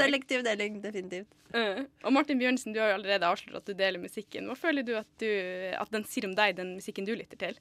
[0.00, 1.30] selektiv deling, definitivt.
[1.52, 4.48] Uh, og Martin Bjørnsen, du har jo allerede avslørt at du deler musikken.
[4.48, 7.60] Hva føler du at, du at, den sier om deg, den musikken du lytter til?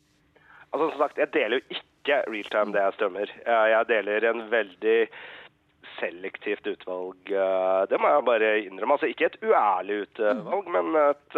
[0.72, 3.32] Altså, som sagt, Jeg deler jo ikke realtime det jeg strømmer.
[3.46, 4.98] Jeg deler en veldig
[6.00, 7.32] selektivt utvalg.
[7.92, 8.96] Det må jeg bare innrømme.
[8.96, 11.38] Altså Ikke et uærlig utvalg, men et,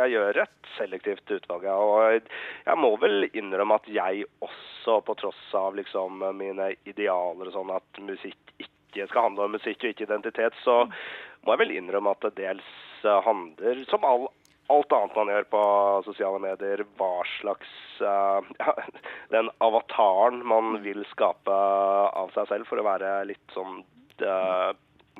[0.00, 1.66] jeg gjør et selektivt utvalg.
[1.74, 2.30] Og
[2.68, 7.74] jeg må vel innrømme at jeg også, på tross av liksom mine idealer og sånn,
[7.74, 10.84] at musikk ikke skal handle om musikk og ikke identitet, så
[11.44, 12.70] må jeg vel innrømme at det dels
[13.26, 14.28] handler, som all
[14.70, 15.62] alt annet man gjør på
[16.06, 18.76] sosiale medier, hva slags uh, ja,
[19.34, 21.56] Den avataren man vil skape
[22.22, 23.82] av seg selv for å være litt sånn
[24.24, 24.70] uh,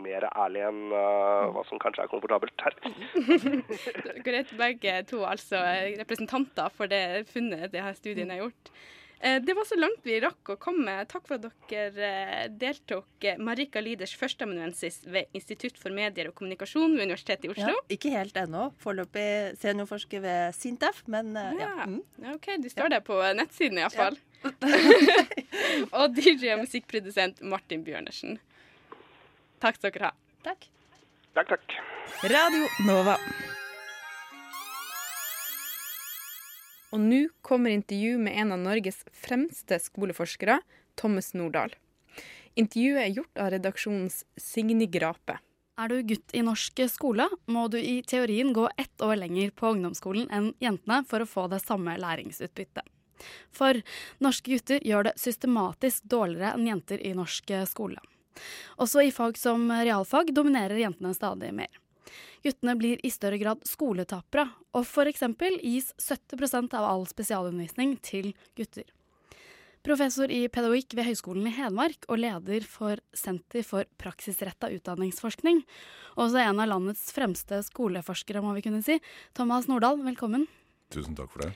[0.00, 2.76] mer ærlig enn uh, hva som kanskje er komfortabelt her.
[4.30, 5.60] Er begge to altså
[6.00, 8.72] representanter for det funnet det her studien har gjort.
[9.20, 10.94] Det var så langt vi rakk å komme.
[11.11, 13.26] Takk for at dere deltok.
[13.37, 17.74] Marika Liders, førsteamanuensis ved Institutt for medier og kommunikasjon ved Universitetet i Oslo.
[17.76, 18.70] Ja, ikke helt ennå.
[18.80, 21.52] Foreløpig seniorforsker ved Sintef, men ja.
[21.61, 21.88] ja.
[21.90, 22.00] Mm.
[22.33, 24.16] OK, du står der på nettsiden iallfall.
[24.16, 24.26] Ja.
[26.00, 28.40] og DJ og musikkprodusent Martin Bjørnersen.
[29.61, 30.16] Takk skal dere ha.
[30.48, 30.68] Takk.
[31.37, 31.80] Takk, takk.
[32.33, 33.20] Radio Nova.
[36.90, 40.59] Og nå kommer intervju med en av Norges fremste skoleforskere,
[40.98, 41.76] Thomas Nordahl.
[42.59, 45.38] Intervjuet er gjort av redaksjonens Signy Grape.
[45.81, 49.70] Er du gutt i norsk skole, må du i teorien gå ett år lenger på
[49.72, 52.85] ungdomsskolen enn jentene for å få det samme læringsutbyttet.
[53.55, 53.81] For
[54.20, 58.03] norske gutter gjør det systematisk dårligere enn jenter i norsk skole.
[58.81, 61.79] Også i fag som realfag dominerer jentene stadig mer.
[62.44, 64.46] Guttene blir i større grad skoletapere,
[64.77, 65.27] og f.eks.
[65.62, 68.88] gis 70% av all spesialundervisning til gutter.
[69.81, 75.62] Professor i pedagogikk ved Høgskolen i Hedmark og leder for Senter for praksisretta utdanningsforskning,
[76.18, 78.99] og også en av landets fremste skoleforskere, må vi kunne si.
[79.33, 80.44] Thomas Nordahl, velkommen.
[80.92, 81.55] Tusen takk for det.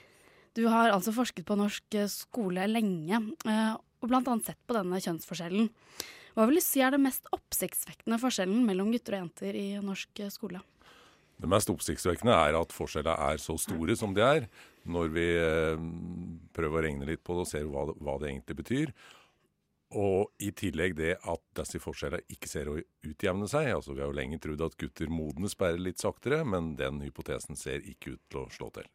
[0.57, 4.37] Du har altså forsket på norsk skole lenge, og bl.a.
[4.47, 5.69] sett på denne kjønnsforskjellen.
[6.35, 10.25] Hva vil du si er den mest oppsiktsvekkende forskjellen mellom gutter og jenter i norsk
[10.35, 10.63] skole?
[11.39, 14.49] Det mest oppsiktsvekkende er at forskjellene er så store som de er.
[14.85, 15.85] når vi eh,
[16.53, 18.91] prøver å regne litt på det og ser hva det, hva det egentlig betyr.
[19.97, 23.71] Og i tillegg det at disse forskjellene ikke ser å utjevne seg.
[23.73, 27.57] altså Vi har jo lenge trodd at gutter modnes bare litt saktere, men den hypotesen
[27.57, 28.91] ser ikke ut til å slå til.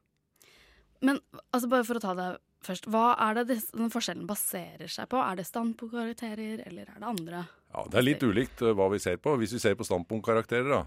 [1.05, 1.21] Men
[1.53, 2.29] altså bare for å ta det
[2.65, 5.19] først, hva er det den forskjellen baserer seg på?
[5.23, 7.45] Er det standpunktkarakterer, eller er det andre?
[7.69, 9.35] Ja, Det er litt ulikt eh, hva vi ser på.
[9.39, 10.83] Hvis vi ser på standpunktkarakterer, da,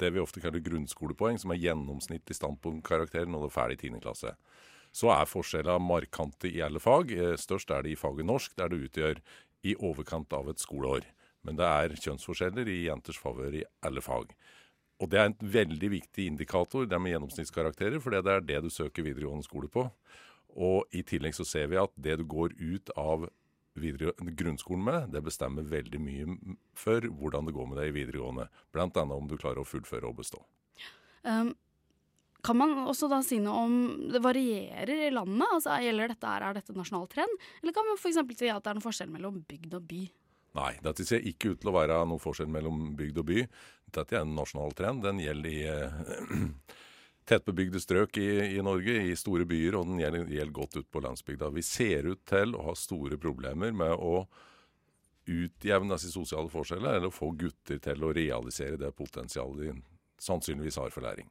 [0.00, 4.02] det vi ofte kaller grunnskolepoeng, som er gjennomsnittlig standpunktkarakter når du er ferdig i 10.
[4.04, 4.34] klasse,
[4.92, 7.14] så er forskjellene markante i alle fag.
[7.14, 9.22] Eh, Størst er det i faget norsk, der det utgjør
[9.66, 11.08] i overkant av et skoleår.
[11.46, 14.34] Men det er kjønnsforskjeller i jenters favør i alle fag.
[15.00, 18.70] Og det er en veldig viktig indikator, det med gjennomsnittskarakterer, for det er det du
[18.72, 19.86] søker videregående skole på.
[20.60, 23.28] Og i tillegg så ser vi at det du går ut av
[23.80, 28.48] grunnskolen med, det bestemmer veldig mye for hvordan det går med deg i videregående.
[28.74, 30.42] Blant annet om du klarer å fullføre og bestå.
[31.22, 31.54] Um,
[32.44, 33.74] kan man også da si noe om
[34.08, 35.44] Det varierer i landet?
[35.44, 37.34] altså Gjelder dette Er dette nasjonal trend?
[37.60, 38.16] Eller kan man f.eks.
[38.16, 40.00] si at det er noen forskjell mellom bygd og by?
[40.58, 43.42] Nei, dette ser ikke ut til å være noen forskjell mellom bygd og by.
[43.94, 45.04] Dette er en nasjonal trend.
[45.06, 46.46] Den gjelder i eh,
[47.30, 51.02] tettbebygde strøk i, i Norge, i store byer, og den gjelder, gjelder godt ut på
[51.06, 51.52] landsbygda.
[51.54, 54.24] Vi ser ut til å ha store problemer med å
[55.30, 59.74] utjevne disse sosiale forskjeller, eller få gutter til å realisere det potensialet de
[60.20, 61.30] sannsynligvis har for læring.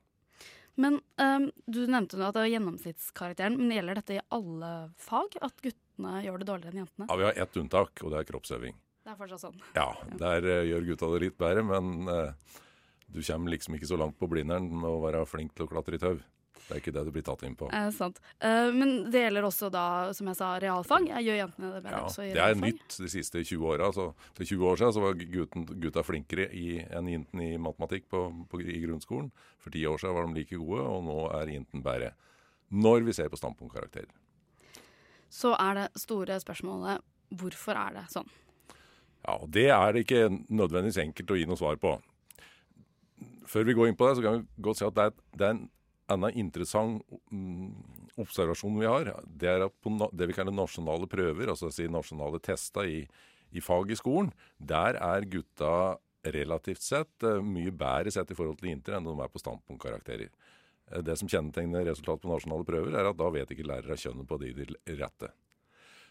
[0.79, 4.69] Men um, Du nevnte nå at det var gjennomsnittskarakteren, men gjelder dette i alle
[5.01, 5.35] fag?
[5.43, 7.09] At guttene gjør det dårligere enn jentene?
[7.09, 8.77] Ja, Vi har ett unntak, og det er kroppsøving.
[9.09, 9.61] Det er fortsatt sånn.
[9.73, 9.87] Ja,
[10.21, 12.59] der uh, gjør gutta det litt bedre, men uh,
[13.09, 15.97] du kommer liksom ikke så langt på blinderen med å være flink til å klatre
[15.97, 16.19] i tau.
[16.59, 17.65] Det er ikke det du blir tatt inn på.
[17.73, 18.19] Eh, sant.
[18.45, 21.07] Eh, men det gjelder også da, som jeg sa, realfag.
[21.09, 23.87] Jeg gjør jentene det bedre Ja, også i det er nytt de siste 20 åra.
[23.95, 28.21] For 20 år siden så var gutten, gutta flinkere i, enn jentene i matematikk på,
[28.51, 29.31] på, i grunnskolen.
[29.57, 32.11] For ti år siden var de like gode, og nå er jentene bedre.
[32.69, 34.13] Når vi ser på standpunktkarakterer.
[35.33, 37.01] Så er det store spørsmålet
[37.41, 38.29] hvorfor er det sånn?
[39.25, 41.97] Ja, og Det er det ikke nødvendigvis enkelt å gi noe svar på.
[43.49, 45.47] Før vi går inn på det, så kan vi godt si at det er, det
[45.47, 45.63] er en
[46.13, 47.01] annen interessant
[47.33, 47.71] mm,
[48.21, 49.09] observasjon vi har.
[49.25, 53.01] Det er at på det vi kaller nasjonale prøver, altså si nasjonale tester i,
[53.51, 58.59] i fag i skolen, der er gutta relativt sett eh, mye bedre sett i forhold
[58.59, 60.31] til Inter enn de er på standpunktkarakterer.
[60.91, 64.27] Eh, Det som kjennetegner resultatet på nasjonale prøver, er at da vet ikke lærere kjønnet
[64.29, 65.31] på de de rette.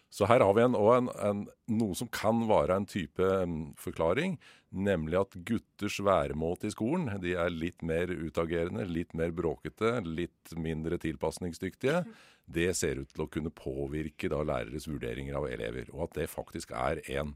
[0.09, 4.39] Så her har vi en, en, en, noe som kan være en type um, forklaring,
[4.69, 10.55] nemlig at gutters væremåte i skolen de er litt mer utagerende, litt mer bråkete, litt
[10.57, 12.01] mindre tilpasningsdyktige.
[12.49, 16.29] Det ser ut til å kunne påvirke da læreres vurderinger av elever, og at det
[16.33, 17.35] faktisk er en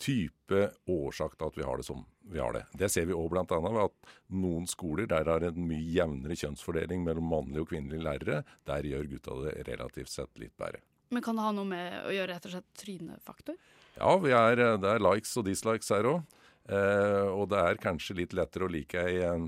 [0.00, 2.02] type årsak til at vi har det som
[2.32, 2.64] vi har det.
[2.72, 3.44] Det ser vi òg bl.a.
[3.60, 8.04] ved at noen skoler der det er en mye jevnere kjønnsfordeling mellom mannlige og kvinnelige
[8.04, 10.84] lærere, der gjør gutta det relativt sett litt bedre.
[11.14, 13.58] Men kan det ha noe med å gjøre rett og slett trynefaktor?
[13.96, 16.38] Ja, er, det er likes og dislikes her òg.
[16.66, 19.44] Eh, og det er kanskje litt lettere å like ei eh,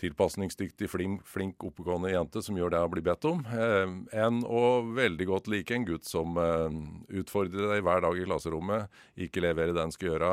[0.00, 4.82] tilpasningsdyktig, flink, flink, oppegående jente som gjør det hun blir bedt om, eh, enn å
[4.96, 6.78] veldig godt like en gutt som eh,
[7.20, 10.32] utfordrer deg hver dag i klasserommet, ikke leverer det han skal gjøre,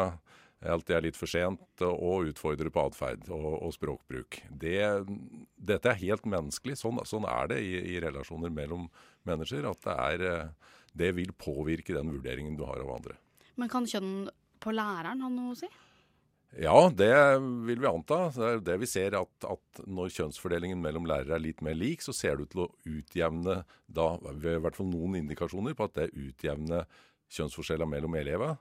[0.70, 4.42] alltid er litt for sent og utfordrer på atferd og, og språkbruk.
[4.62, 4.78] Det,
[5.58, 6.78] dette er helt menneskelig.
[6.82, 8.86] Sånn, sånn er det i, i relasjoner mellom
[9.28, 9.66] mennesker.
[9.72, 13.18] At det, er, eh, det vil påvirke den vurderingen du har av andre.
[13.58, 14.30] Men kan kjønn
[14.62, 15.70] på læreren ha noe å si?
[16.60, 17.14] Ja, det
[17.66, 18.26] vil vi anta.
[18.36, 22.04] Det er det vi ser at, at når kjønnsfordelingen mellom lærere er litt mer lik,
[22.04, 25.96] så ser det ut til å utjevne da, i hvert fall noen indikasjoner på at
[26.02, 26.90] det utjevner
[27.32, 28.60] kjønnsforskjeller mellom elever.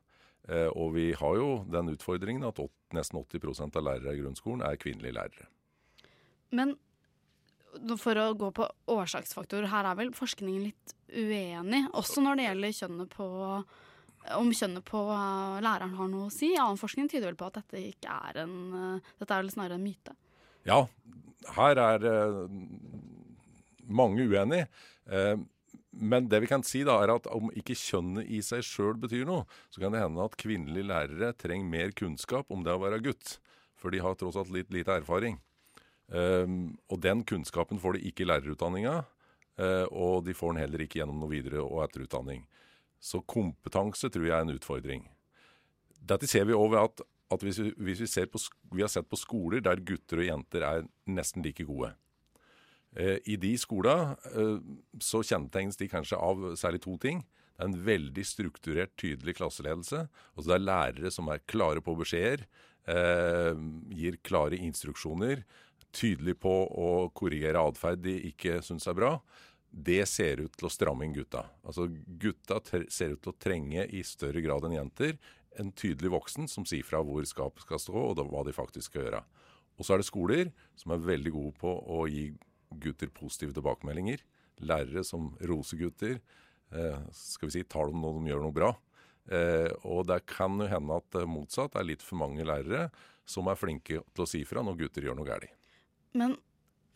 [0.50, 2.58] Eh, og vi har jo den utfordringen at
[2.96, 5.46] nesten 80% av lærere i grunnskolen er kvinnelige lærere.
[6.50, 6.74] Men
[8.00, 12.76] for å gå på årsaksfaktor, her er vel forskningen litt uenig, også når det gjelder
[12.80, 13.28] kjønnet på
[14.36, 16.50] om kjønnet på uh, læreren har noe å si.
[16.52, 19.78] Annen forskning tyder vel på at dette ikke er en uh, Dette er vel snarere
[19.78, 20.12] en myte.
[20.68, 20.82] Ja,
[21.56, 22.04] her er
[23.88, 24.66] mange uenige.
[26.00, 29.26] Men det vi kan si da er at om ikke kjønnet i seg sjøl betyr
[29.28, 33.02] noe, så kan det hende at kvinnelige lærere trenger mer kunnskap om det å være
[33.04, 33.36] gutt.
[33.80, 35.38] For de har tross alt litt lite erfaring.
[36.10, 38.96] Um, og den kunnskapen får de ikke i lærerutdanninga,
[39.62, 42.42] uh, og de får den heller ikke gjennom noe videre- og etterutdanning.
[43.00, 45.06] Så kompetanse tror jeg er en utfordring.
[46.00, 48.40] Dette ser vi ved at, at hvis, vi, hvis vi, på,
[48.74, 51.94] vi har sett på skoler der gutter og jenter er nesten like gode.
[52.96, 54.56] Eh, I de skolene eh,
[55.02, 57.22] så kjennetegnes de kanskje av særlig to ting.
[57.54, 60.06] Det er en veldig strukturert, tydelig klasseledelse.
[60.34, 62.46] Altså det er lærere som er klare på beskjeder,
[62.90, 63.60] eh,
[63.94, 65.44] gir klare instruksjoner,
[65.94, 69.14] tydelig på å korrigere atferd de ikke syns er bra.
[69.70, 71.44] det ser ut til å stramme inn gutta.
[71.62, 71.84] Altså
[72.18, 72.56] Gutta
[72.90, 75.14] ser ut til å trenge i større grad enn jenter
[75.58, 79.06] en tydelig voksen som sier fra hvor skapet skal stå, og hva de faktisk skal
[79.06, 79.22] gjøre.
[79.78, 82.32] Og så er det skoler som er veldig gode på å gi
[82.70, 84.22] gutter positive tilbakemeldinger.
[84.66, 86.18] Lærere som roser gutter.
[86.70, 88.74] Eh, skal vi si tar dem når de gjør noe bra.
[89.30, 92.88] Eh, og det kan jo hende at det motsatt er litt for mange lærere
[93.28, 95.50] som er flinke til å si fra når gutter gjør noe galt.
[96.18, 96.34] Men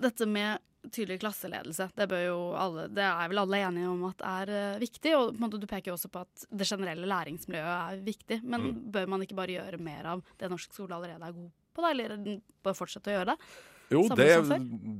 [0.03, 0.63] dette med
[0.93, 5.15] tydelig klasseledelse, det, alle, det, er vel alle enige om at er uh, viktig.
[5.17, 8.41] Og måte, du peker jo også på at det generelle læringsmiljøet er viktig.
[8.43, 8.81] Men mm.
[8.93, 11.91] bør man ikke bare gjøre mer av det norsk skole allerede er god på, da,
[11.95, 12.19] eller
[12.65, 13.55] bare fortsette å gjøre det?
[13.95, 14.29] Jo, det,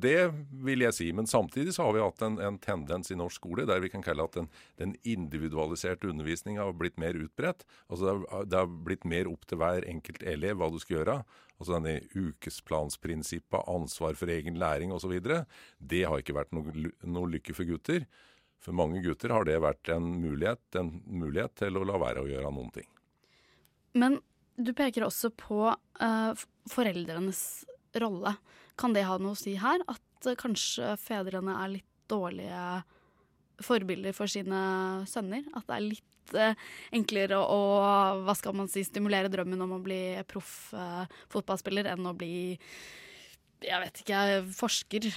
[0.03, 0.19] det,
[0.65, 1.09] vil jeg si.
[1.17, 4.05] Men samtidig så har vi hatt en, en tendens i norsk skole der vi kan
[4.05, 7.67] kalle at den, den individualiserte undervisninga har blitt mer utbredt.
[7.89, 11.01] Altså det har, det har, blitt mer opp til hver enkelt elev hva du skal
[11.01, 11.19] gjøre.
[11.59, 15.15] Altså denne ukesplansprinsippet, ansvar for egen læring osv.
[15.79, 18.07] Det har ikke vært noe, noe lykke for gutter.
[18.65, 22.31] For mange gutter har det vært en mulighet, en mulighet til å la være å
[22.31, 22.89] gjøre noen ting.
[23.95, 24.19] Men
[24.57, 27.43] du peker også på uh, foreldrenes
[28.01, 28.35] rolle.
[28.81, 29.85] Kan det ha noe å si her?
[29.91, 32.83] At uh, kanskje fedrene er litt dårlige
[33.63, 34.59] forbilder for sine
[35.11, 35.45] sønner?
[35.55, 36.67] At det er litt eh,
[36.97, 37.61] enklere å,
[38.27, 40.01] hva skal man si, stimulere drømmen om å bli
[40.31, 42.35] proff eh, fotballspiller enn å bli
[43.65, 44.21] jeg vet ikke,
[44.53, 45.09] forsker?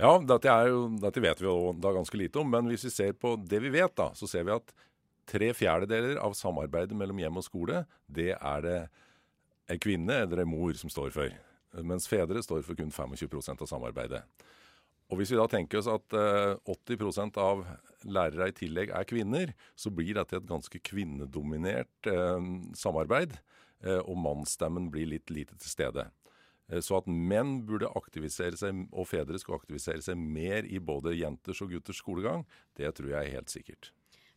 [0.00, 2.50] Ja, dette, jo, dette vet vi jo da ganske lite om.
[2.52, 4.74] Men hvis vi ser på det vi vet, da, så ser vi at
[5.30, 8.78] tre fjerdedeler av samarbeidet mellom hjem og skole, det er det
[9.70, 11.32] ei kvinne eller ei mor som står for
[11.86, 14.24] mens fedre står for kun 25% av samarbeidet.
[15.10, 17.64] Og Hvis vi da tenker oss at eh, 80% av
[18.06, 22.46] lærere i tillegg er kvinner, så blir dette et ganske kvinnedominert eh,
[22.78, 23.34] samarbeid,
[23.82, 26.06] eh, og mannsstemmen blir litt lite til stede.
[26.70, 31.16] Eh, så at menn burde aktivisere seg, og fedre skal aktivisere seg mer i både
[31.18, 32.46] jenters og gutters skolegang,
[32.78, 33.90] det tror jeg er helt sikkert.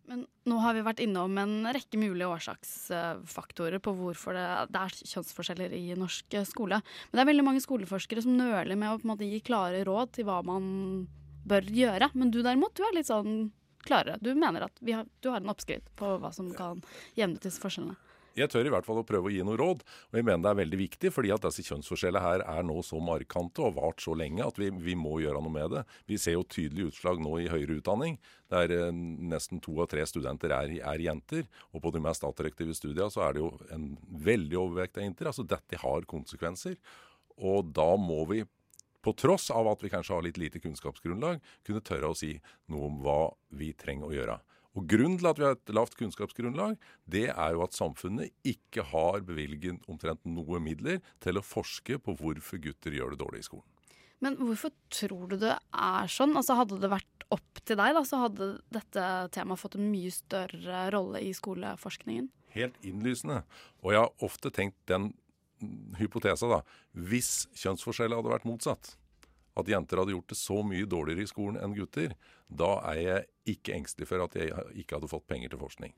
[0.09, 5.11] Men nå har vi vært innom en rekke mulige årsaksfaktorer på hvorfor det, det, er
[5.13, 6.81] kjønnsforskjeller i norsk skole.
[7.09, 10.27] Men det er veldig mange skoleforskere som nøler med å måte gi klare råd til
[10.27, 10.65] hva man
[11.47, 12.11] bør gjøre.
[12.19, 13.45] Men du derimot, du er litt sånn
[13.83, 14.19] klarere.
[14.23, 16.83] Du mener at har, du har en oppskrift på hva som kan
[17.19, 17.95] jevne ut disse forskjellene.
[18.33, 20.51] Jeg tør i hvert fall å prøve å gi noe råd, og jeg mener det
[20.51, 24.15] er veldig viktig, fordi at disse kjønnsforskjellene her er nå så markante og vart så
[24.17, 25.83] lenge at vi, vi, må gjøre noe med det.
[26.09, 28.17] Vi ser jo tydelige utslag nå i høyere utdanning,
[28.53, 28.89] der eh,
[29.33, 31.45] nesten to av tre studenter er, er, jenter.
[31.73, 33.91] Og på de mest attraktive studiene så er det jo en
[34.25, 35.29] veldig overvekt av jenter.
[35.29, 36.79] Altså dette har konsekvenser.
[37.37, 38.41] Og da må vi
[39.03, 42.37] på tross av at vi kanskje har litt lite kunnskapsgrunnlag, kunne tørre å si
[42.71, 43.19] noe om hva
[43.59, 44.37] vi trenger å gjøre.
[44.73, 48.85] Og Grunnen til at vi har et lavt kunnskapsgrunnlag, det er jo at samfunnet ikke
[48.89, 53.47] har bevilget omtrent noe midler til å forske på hvorfor gutter gjør det dårlig i
[53.51, 53.67] skolen.
[54.23, 56.37] Men hvorfor tror du det er sånn?
[56.39, 60.13] Altså Hadde det vært opp til deg, da, så hadde dette temaet fått en mye
[60.13, 62.29] større rolle i skoleforskningen?
[62.55, 63.41] Helt innlysende.
[63.83, 65.11] Og jeg har ofte tenkt den
[65.99, 66.61] hypotesa, da.
[66.93, 68.93] Hvis kjønnsforskjellet hadde vært motsatt,
[69.59, 72.15] at jenter hadde gjort det så mye dårligere i skolen enn gutter,
[72.47, 74.51] da er jeg ikke engstelig for at jeg
[74.81, 75.93] ikke hadde fått penger til forskning.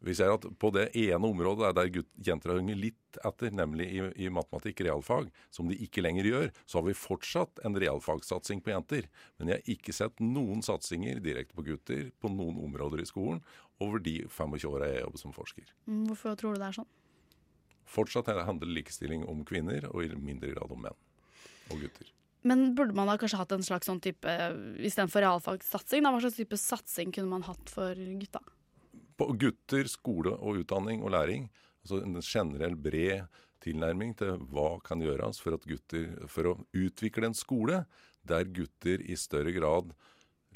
[0.00, 3.88] Vi ser at på det ene området der gutt, jenter har hunget litt etter, nemlig
[3.90, 8.62] i, i, matematikk, realfag, som de ikke lenger gjør, så har vi fortsatt en realfagssatsing
[8.62, 9.08] på jenter.
[9.40, 13.42] Men jeg har ikke sett noen satsinger direkte på gutter på noen områder i skolen
[13.82, 15.74] over de 25 åra jeg jobber som forsker.
[15.90, 16.92] Mm, hvorfor tror du det er sånn?
[17.88, 21.04] Fortsatt handler likestilling om kvinner, og i mindre grad om menn
[21.72, 22.14] og gutter.
[22.46, 24.30] Men burde man da kanskje hatt en slags sånn type
[24.78, 28.42] Istedenfor realfagssatsing, hva slags type satsing kunne man hatt for gutta?
[29.18, 31.48] På gutter, skole og utdanning og læring.
[31.82, 33.26] Altså en generell, bred
[33.64, 37.82] tilnærming til hva kan gjøres for, gutter, for å utvikle en skole
[38.28, 39.90] der gutter i større grad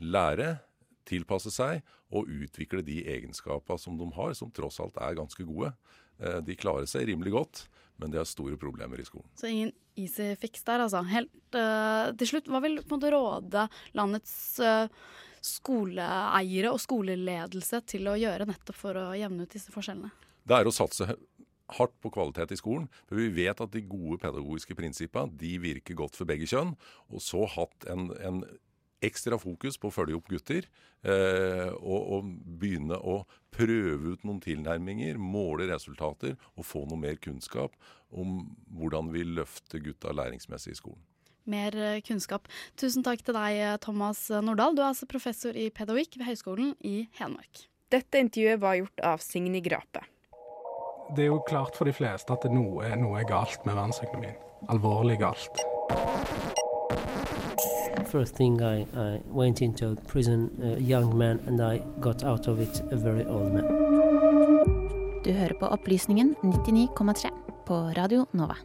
[0.03, 0.61] lærer,
[1.09, 1.81] tilpasser seg
[2.15, 5.73] og utvikle de egenskapene som de har, som tross alt er ganske gode.
[6.21, 7.65] Eh, de klarer seg rimelig godt,
[8.03, 9.29] men de har store problemer i skolen.
[9.39, 11.03] Så ingen easy fix der, altså.
[11.11, 13.67] Helt uh, til slutt, hva vil på en måte råde
[13.99, 14.35] landets
[14.65, 14.89] uh,
[15.45, 20.13] skoleeiere og skoleledelse til å gjøre nettopp for å jevne ut disse forskjellene?
[20.43, 21.07] Det er å satse
[21.77, 22.89] hardt på kvalitet i skolen.
[23.09, 26.75] For vi vet at de gode pedagogiske prinsippene de virker godt for begge kjønn.
[27.13, 28.43] Og så hatt en, en
[29.05, 30.69] ekstra fokus på å følge opp gutter.
[31.03, 32.29] Eh, og, og,
[32.63, 33.23] begynne å
[33.53, 37.75] prøve ut noen tilnærminger, måle resultater og få noe mer kunnskap
[38.11, 41.03] om hvordan vi løfter gutta læringsmessig i skolen.
[41.51, 42.47] Mer eh, kunnskap.
[42.79, 44.79] Tusen takk til deg, Thomas Nordahl.
[44.79, 47.67] Du er altså professor i pedagogikk ved Høgskolen i Hedmark.
[47.93, 50.07] Dette intervjuet var gjort av Signe Grape.
[51.13, 54.39] Det er jo klart for de fleste at noe, noe er galt med verdensøkonomien.
[54.73, 55.61] Alvorlig galt.
[58.13, 62.61] First thing I, I went into prison, a young man, and I got out of
[62.61, 63.65] it a very old man.
[65.25, 67.31] Du hører på Opplysningen 99,3
[67.67, 68.57] på Radio Nova.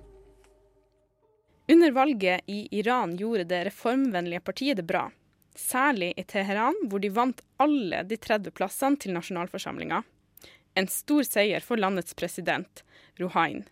[1.72, 5.12] Under valget i Iran gjorde det reformvennlige partiet det bra.
[5.56, 10.02] Særlig i Teheran, hvor de vant alle de 30 plassene til nasjonalforsamlinga.
[10.76, 12.84] En stor seier for landets president,
[13.20, 13.64] Rouhain.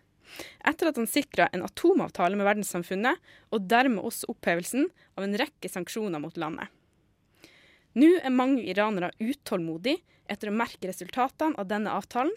[0.66, 3.20] Etter at han sikra en atomavtale med verdenssamfunnet,
[3.52, 6.72] og dermed også opphevelsen av en rekke sanksjoner mot landet.
[7.96, 12.34] Nå er mange iranere utålmodige etter å merke resultatene av denne avtalen,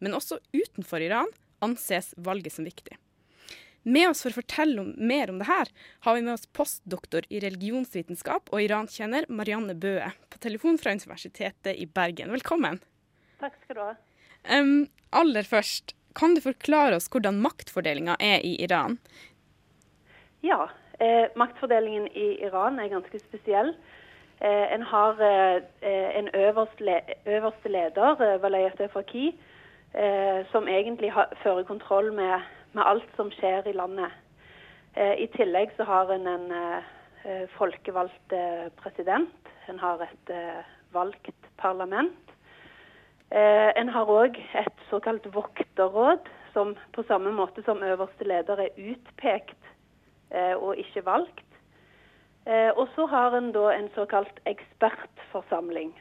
[0.00, 1.28] men også utenfor Iran
[1.62, 2.96] anses valget som viktig.
[3.82, 5.70] Med oss for å fortelle om, mer om det her,
[6.06, 11.74] har vi med oss postdoktor i religionsvitenskap og irankjenner Marianne Bøe på telefon fra Universitetet
[11.74, 12.30] i Bergen.
[12.30, 12.78] Velkommen.
[13.42, 13.92] Takk skal du ha.
[14.46, 18.98] Um, aller først, kan du forklare oss hvordan maktfordelinga er i Iran?
[20.42, 23.74] Ja, eh, maktfordelingen i Iran er ganske spesiell.
[24.40, 29.28] Eh, en har eh, en øverste, le øverste leder, eh, Walayat Faki,
[29.94, 32.40] eh, som egentlig har, fører kontroll med,
[32.72, 34.10] med, alt som skjer i landet.
[34.96, 36.52] Eh, I tillegg så har en en
[37.54, 38.32] folkevalgt
[38.82, 39.30] president.
[39.68, 40.32] En har et
[40.92, 42.32] valgt parlament.
[43.32, 48.76] Eh, en har òg et såkalt vokterråd, som på samme måte som øverste leder er
[48.76, 49.56] utpekt
[50.28, 51.46] eh, og ikke valgt.
[52.44, 55.94] Eh, og så har en da en såkalt ekspertforsamling,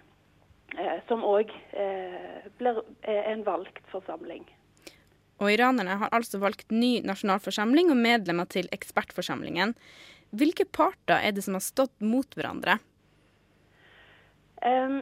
[0.75, 4.43] eh, som òg eh, blir en valgt forsamling.
[5.41, 9.71] Og Iranerne har altså valgt ny nasjonalforsamling og medlemmer til ekspertforsamlingen.
[10.36, 12.77] Hvilke parter er det som har stått mot hverandre?
[14.61, 15.01] Um,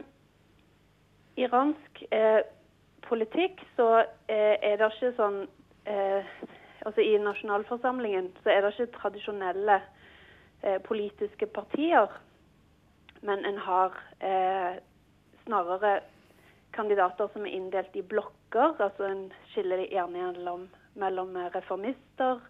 [1.40, 2.42] iransk eh,
[3.08, 3.88] politikk så
[4.28, 5.44] eh, er det ikke sånn
[5.90, 6.26] eh,
[6.80, 9.74] Altså i nasjonalforsamlingen så er det ikke tradisjonelle
[10.64, 12.08] eh, politiske partier,
[13.20, 14.78] men en har eh,
[15.42, 15.98] snarere
[16.72, 18.80] kandidater som er inndelt i blokker.
[18.80, 20.64] altså En skiller gjerne mellom,
[20.94, 22.40] mellom reformister,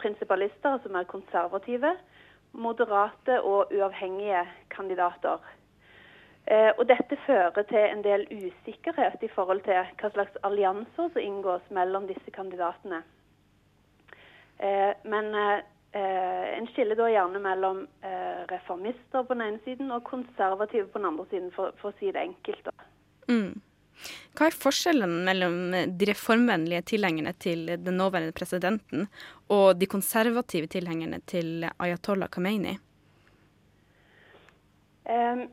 [0.00, 1.92] prinsipalister, som er konservative,
[2.56, 5.44] moderate og uavhengige kandidater.
[6.46, 11.22] Eh, og Dette fører til en del usikkerhet i forhold til hva slags allianser som
[11.22, 13.00] inngås mellom disse kandidatene.
[14.62, 15.64] Eh, men eh,
[15.96, 17.86] en skiller da gjerne mellom
[18.52, 22.12] reformister på den ene siden og konservative på den andre siden, for, for å si
[22.12, 22.68] det enkelt.
[23.30, 23.56] Mm.
[24.36, 29.06] Hva er forskjellen mellom de reformvennlige tilhengerne til den nåværende presidenten
[29.48, 32.76] og de konservative tilhengerne til Ayatollah Khamenei?
[35.08, 35.46] Um,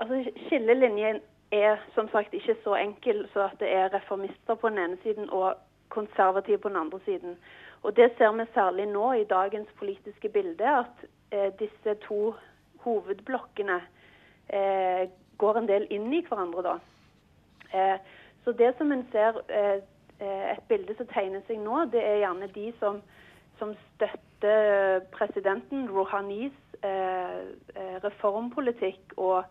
[0.00, 1.20] Altså, Skillelinjen
[1.52, 5.30] er som sagt ikke så enkel så at det er reformister på den ene siden
[5.30, 5.54] og
[5.88, 7.36] konservative på den andre siden.
[7.82, 10.96] Og Det ser vi særlig nå i dagens politiske bilde, at
[11.32, 12.34] eh, disse to
[12.80, 13.80] hovedblokkene
[14.48, 16.62] eh, går en del inn i hverandre.
[16.62, 16.74] da.
[17.74, 17.98] Eh,
[18.44, 19.82] så det som en ser, eh,
[20.20, 23.02] eh, et bilde som tegner seg nå, det er gjerne de som,
[23.58, 27.40] som støtter presidenten Rouhanis eh,
[28.04, 29.44] reformpolitikk og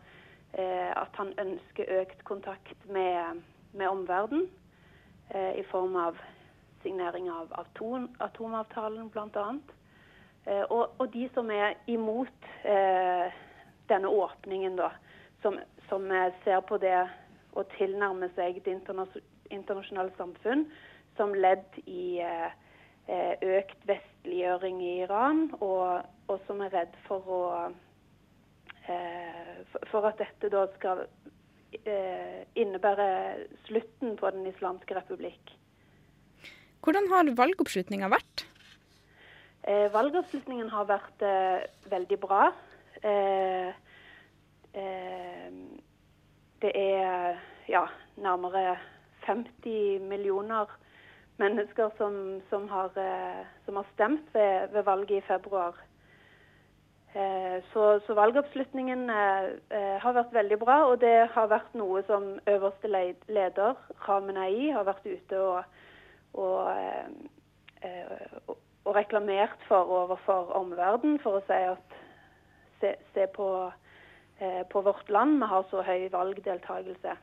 [0.58, 3.42] at han ønsker økt kontakt med,
[3.74, 4.48] med omverdenen
[5.30, 6.18] eh, i form av
[6.84, 9.48] signering av atom, atomavtalen bl.a.
[10.46, 13.30] Eh, og, og de som er imot eh,
[13.92, 14.90] denne åpningen, da,
[15.44, 16.08] som, som
[16.44, 16.98] ser på det
[17.58, 18.78] å tilnærme seg det
[19.50, 20.66] internasjonale samfunn
[21.18, 22.50] som ledd i eh,
[23.10, 27.89] økt vestliggjøring i Iran, og, og som er redd for å Eh,
[29.92, 31.04] for at dette da skal
[31.86, 33.10] eh, innebære
[33.68, 35.56] slutten på Den islamske republikk.
[36.84, 38.46] Hvordan har valgoppslutninga vært?
[39.68, 42.52] Eh, valgoppslutningen har vært eh, veldig bra.
[43.04, 43.74] Eh,
[44.74, 45.50] eh,
[46.64, 47.86] det er ja,
[48.18, 48.78] nærmere
[49.28, 50.72] 50 millioner
[51.40, 52.90] mennesker som, som, har,
[53.66, 55.78] som har, stemt ved, ved valget i februar.
[57.14, 62.04] Eh, så, så valgoppslutningen eh, eh, har vært veldig bra, og det har vært noe
[62.06, 65.80] som øverste leder, Khamenei, har vært ute og,
[66.38, 66.70] og,
[68.86, 71.98] og reklamert for overfor omverdenen, for å si at
[72.84, 73.48] se, se på,
[74.70, 77.16] på, vårt land, vi har så høy valgdeltakelse.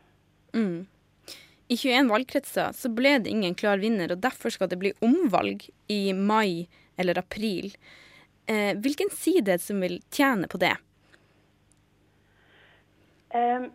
[0.56, 0.88] Mm.
[1.70, 5.68] I 21 valgkretser så ble det ingen klar vinner, og derfor skal det bli omvalg
[5.92, 6.66] i mai
[6.98, 7.70] eller april.
[8.48, 10.76] Eh, hvilken side som vil tjene på det?
[13.34, 13.72] Um,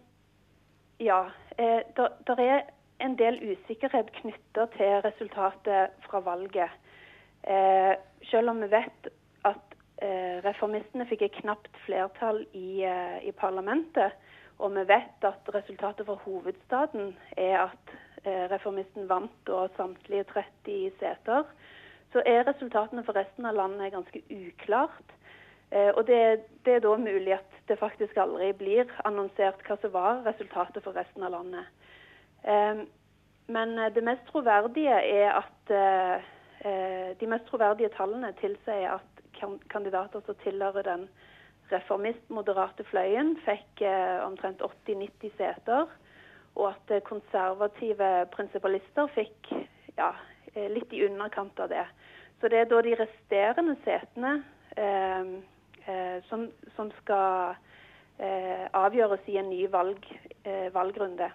[0.99, 1.25] ja,
[1.57, 2.61] eh, det er
[3.03, 6.71] en del usikkerhet knytta til resultatet fra valget.
[7.43, 7.95] Eh,
[8.29, 9.09] selv om vi vet
[9.45, 14.15] at eh, reformistene fikk et knapt flertall i, eh, i parlamentet.
[14.61, 17.93] Og vi vet at resultatet fra hovedstaden er at
[18.23, 21.49] eh, reformisten vant da samtlige 30 seter.
[22.11, 25.15] Så er resultatene for resten av landet ganske uklart.
[25.71, 29.93] Eh, og det, det, er da mulig at det faktisk aldri blir annonsert hva som
[29.93, 31.69] var resultatet for resten av landet.
[32.43, 32.81] Eh,
[33.55, 35.47] men eh, det mest troverdige er at
[36.61, 39.21] de mest troverdige tallene tilsier at
[39.71, 41.07] kandidater som tilhører den
[41.71, 43.81] reformist-moderate fløyen, fikk
[44.25, 45.87] omtrent 80-90 seter.
[46.59, 49.49] Og at konservative prinsipalister fikk
[49.97, 50.11] ja,
[50.75, 51.87] litt i underkant av det.
[52.41, 54.33] Så det er da de resterende setene
[54.73, 55.33] eh,
[55.85, 57.53] eh, som, som, skal
[58.17, 60.05] eh, avgjøres i en ny valg,
[60.73, 61.29] valgrunde.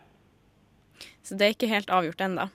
[1.22, 2.48] Så det er ikke helt avgjort ennå?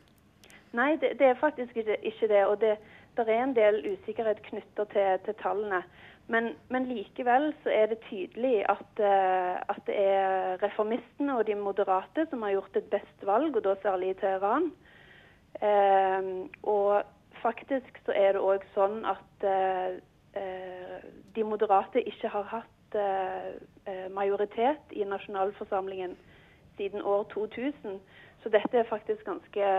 [0.76, 2.42] Nei, det, det, er faktisk ikke, ikke det.
[2.46, 2.76] Og det,
[3.16, 5.82] det er en del usikkerhet knytta til, til, tallene.
[6.32, 11.58] Men, men, likevel så er det tydelig at, uh, at, det er reformistene og de
[11.60, 14.70] moderate som har gjort et best valg, og da særlig i Teheran.
[15.60, 17.04] Uh, og
[17.42, 19.98] faktisk så er det òg sånn at uh,
[21.36, 22.68] de moderate ikke har hatt
[24.12, 26.18] majoritet i nasjonalforsamlingen
[26.76, 28.02] siden år 2000.
[28.44, 29.70] Så dette er faktisk ganske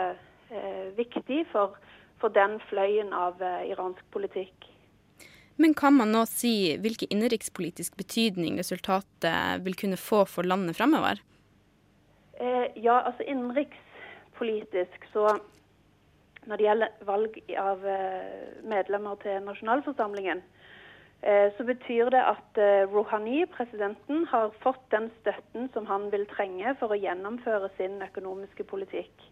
[0.97, 1.77] viktig for
[2.23, 4.69] for den fløyen av iransk politikk.
[5.61, 11.21] Men kan man nå si hvilken innenrikspolitisk betydning resultatet vil kunne få for landet fremover?
[12.41, 15.37] Eh, ja, altså innenrikspolitisk så
[16.47, 20.41] Når det gjelder valg av eh, medlemmer til nasjonalforsamlingen,
[21.23, 26.27] eh, så betyr det at eh, Rouhani, presidenten, har fått den støtten som han vil
[26.33, 29.29] trenge for å gjennomføre sin økonomiske politikk.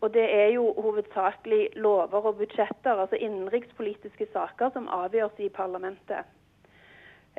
[0.00, 6.28] Og det er jo hovedsakelig lover og budsjetter, altså innenrikspolitiske saker, som avgjøres i parlamentet.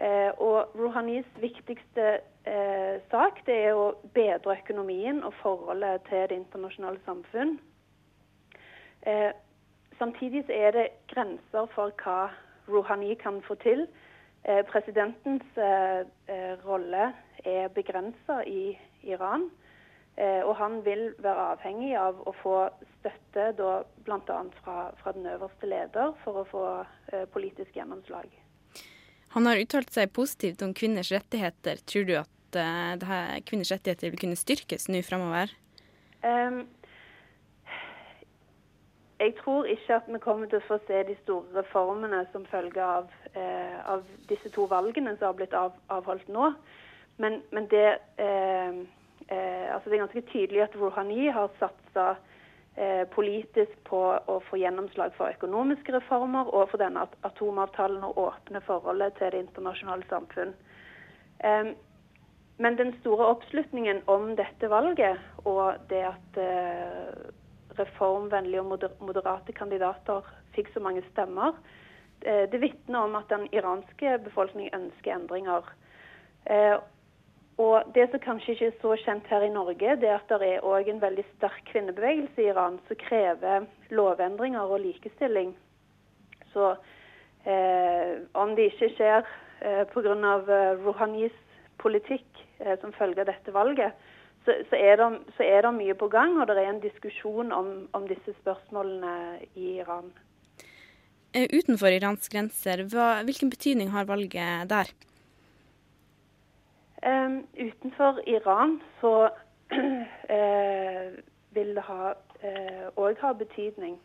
[0.02, 2.06] Eh, og Rouhanis viktigste
[2.50, 7.60] eh, sak det er å bedre økonomien og forholdet til det internasjonale samfunn.
[9.06, 9.30] Eh,
[10.00, 12.32] samtidig er det grenser for hva
[12.72, 13.86] Rouhani kan få til.
[14.44, 17.12] Eh, presidentens eh, eh, rolle
[17.46, 19.50] er begrensa i Iran.
[20.22, 22.56] Og han vil være avhengig av å få
[22.98, 24.42] støtte bl.a.
[24.60, 26.66] Fra, fra den øverste leder for å få
[27.34, 28.28] politisk gjennomslag.
[29.34, 31.80] Han har uttalt seg positivt om kvinners rettigheter.
[31.88, 35.54] Tror du at uh, kvinners rettigheter vil kunne styrkes nå fremover?
[36.26, 36.66] Um,
[39.22, 42.84] jeg tror ikke at vi kommer til å få se de store reformene som følge
[42.84, 43.08] av,
[43.38, 46.52] uh, av disse to valgene som har blitt av, avholdt nå.
[47.22, 47.88] Men, men det
[48.20, 48.82] uh,
[49.32, 52.18] altså Det er ganske tydelig at Rouhani har satsa
[53.12, 54.00] politisk på
[54.32, 59.42] å få gjennomslag for økonomiske reformer og for denne atomavtalen og åpne forholdet til det
[59.44, 60.54] internasjonale samfunn.
[61.44, 61.74] Eh,
[62.62, 65.20] men den store oppslutningen om dette valget
[65.50, 67.22] og det at eh,
[67.80, 71.58] reformvennlige og moderate kandidater fikk så mange stemmer,
[72.22, 75.72] eh, det vitner om at den iranske befolkningen ønsker endringer.
[77.62, 80.48] Og Det som kanskje ikke er så kjent her i Norge, det er at det
[80.48, 85.52] er òg en veldig sterk kvinnebevegelse i Iran som krever lovendringer og likestilling.
[86.54, 86.72] Så
[87.46, 89.28] eh, om det ikke skjer
[89.62, 90.16] eh, pga.
[90.16, 91.36] Eh, Rouhanis
[91.82, 93.94] politikk eh, som følge av dette valget,
[94.46, 97.52] så, så, er det, så, er det, mye på gang, og det er en diskusjon
[97.54, 99.14] om, om disse spørsmålene
[99.54, 100.10] i Iran.
[101.38, 104.90] Eh, utenfor Irans grenser, hva, hvilken betydning har valget der?
[107.06, 109.30] Um, utenfor Iran så
[109.74, 111.24] uh,
[111.56, 111.84] vil det
[112.96, 113.98] òg uh, ha betydning.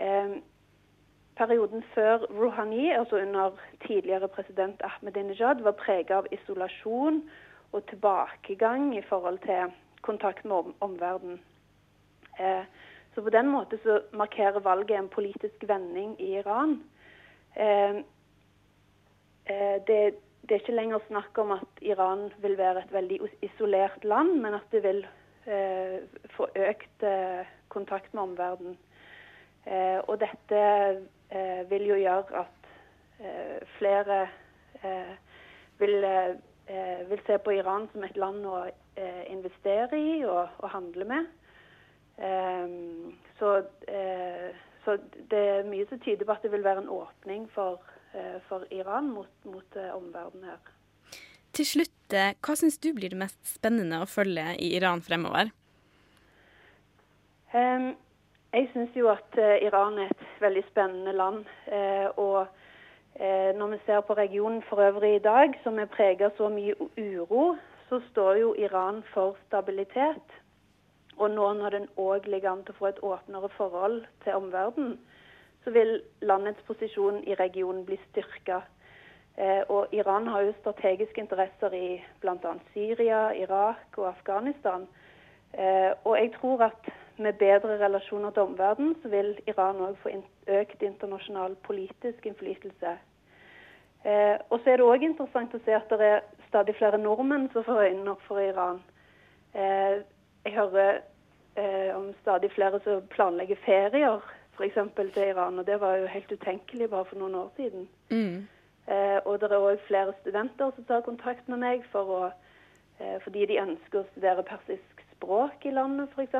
[0.00, 0.40] Um,
[1.36, 3.50] perioden før Rouhani, altså under
[3.86, 7.22] tidligere president Ahmedinejad, var preget av isolasjon
[7.72, 11.40] og tilbakegang i forhold til kontakt med om omverdenen.
[12.40, 12.64] Uh,
[13.14, 16.82] så på den måten så markerer valget en politisk vending i Iran.
[19.86, 24.34] det det er ikke lenger snakk om at Iran vil være et veldig isolert land,
[24.42, 25.04] men at det vil
[25.46, 26.02] eh,
[26.34, 28.78] få økt eh, kontakt med omverdenen.
[29.66, 30.62] Eh, og dette
[31.30, 32.70] eh, vil jo gjøre at
[33.22, 34.24] eh, flere
[34.82, 35.14] eh,
[35.78, 36.06] vil,
[37.08, 38.64] vil, se på Iran som et land å
[39.30, 41.30] investere i og, og handle med.
[43.38, 43.48] Så,
[44.84, 44.94] så,
[45.30, 47.80] det er mye som tyder på at det vil være en åpning for
[48.48, 50.72] for Iran mot, mot eh, omverdenen her.
[51.52, 55.52] Til slutt, eh, hva syns du blir det mest spennende å følge i Iran fremover?
[57.52, 57.92] Um,
[58.52, 61.48] jeg syns jo at Iran er et veldig spennende land.
[62.20, 62.48] Og
[63.14, 66.48] Eh, når vi ser på regionen for øvrig i dag, som er preget av så
[66.48, 67.56] mye uro,
[67.88, 70.38] så står jo Iran for stabilitet.
[71.18, 74.96] Og nå når den òg ligger an til å få et åpnere forhold til omverdenen,
[75.64, 78.62] så vil landets posisjon i regionen bli styrka.
[79.36, 82.54] Eh, og Iran har jo strategiske interesser i bl.a.
[82.72, 84.88] Syria, Irak og Afghanistan.
[85.54, 90.12] Eh, og jeg tror at med bedre relasjoner til omverdenen, så vil Iran òg få
[90.46, 92.96] økt internasjonal politisk innflytelse.
[94.04, 97.48] Eh, og så er det òg interessant å se at det er stadig flere nordmenn
[97.52, 98.82] som får øynene opp for Iran.
[99.54, 101.02] Jeg hører
[101.96, 104.22] om stadig flere som planlegger ferier
[104.56, 104.78] f.eks.
[105.14, 107.88] til Iran, og det var jo helt utenkelig bare for noen år siden.
[108.10, 108.48] Mm.
[108.86, 112.22] Eh, og det er òg flere studenter som tar kontakt med meg for å,
[113.00, 116.34] eh, fordi de ønsker å studere persisk språk i landet, f.eks.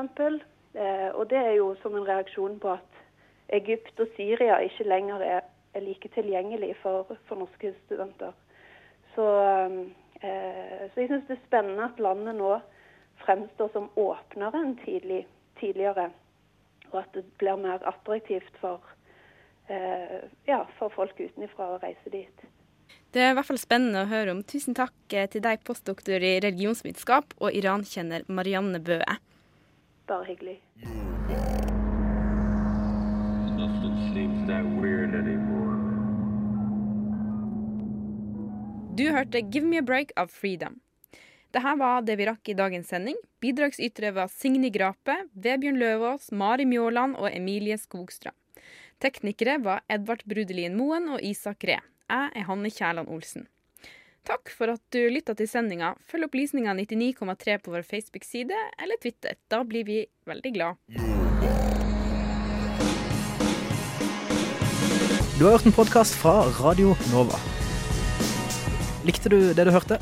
[0.75, 3.01] Eh, og det er jo som en reaksjon på at
[3.53, 5.41] Egypt og Syria ikke lenger er,
[5.73, 8.33] er like tilgjengelig for, for norske studenter.
[9.15, 9.27] Så,
[10.21, 12.57] eh, så jeg syns det er spennende at landet nå
[13.23, 15.23] fremstår som åpnere enn tidlig,
[15.59, 16.09] tidligere.
[16.93, 18.81] Og at det blir mer attraktivt for,
[19.67, 22.45] eh, ja, for folk utenfra å reise dit.
[23.13, 24.43] Det er i hvert fall spennende å høre om.
[24.43, 29.17] Tusen takk eh, til deg, postdoktor i religionsvitenskap og Iran-kjenner Marianne Bøe.
[30.09, 30.59] Bare hyggelig.
[38.93, 40.81] Du hørte 'Give Me a Break' av Freedom.
[41.53, 43.17] Dette var det vi rakk i dagens sending.
[43.43, 48.33] Bidragsytere var Signy Grape, Vebjørn Løvaas, Mari Mjåland og Emilie Skogstrøm.
[48.97, 51.77] Teknikere var Edvard Brudelien Moen og Isak Ree.
[52.09, 53.45] Jeg er Hanne Kjærland Olsen.
[54.25, 55.91] Takk for at du lytta til sendinga.
[56.09, 59.37] Følg opplysninga 99,3 på vår Facebook-side eller Twitter.
[59.51, 60.81] Da blir vi veldig glad.
[65.37, 67.37] Du har hørt en podkast fra Radio Nova.
[69.05, 70.01] Likte du det du hørte?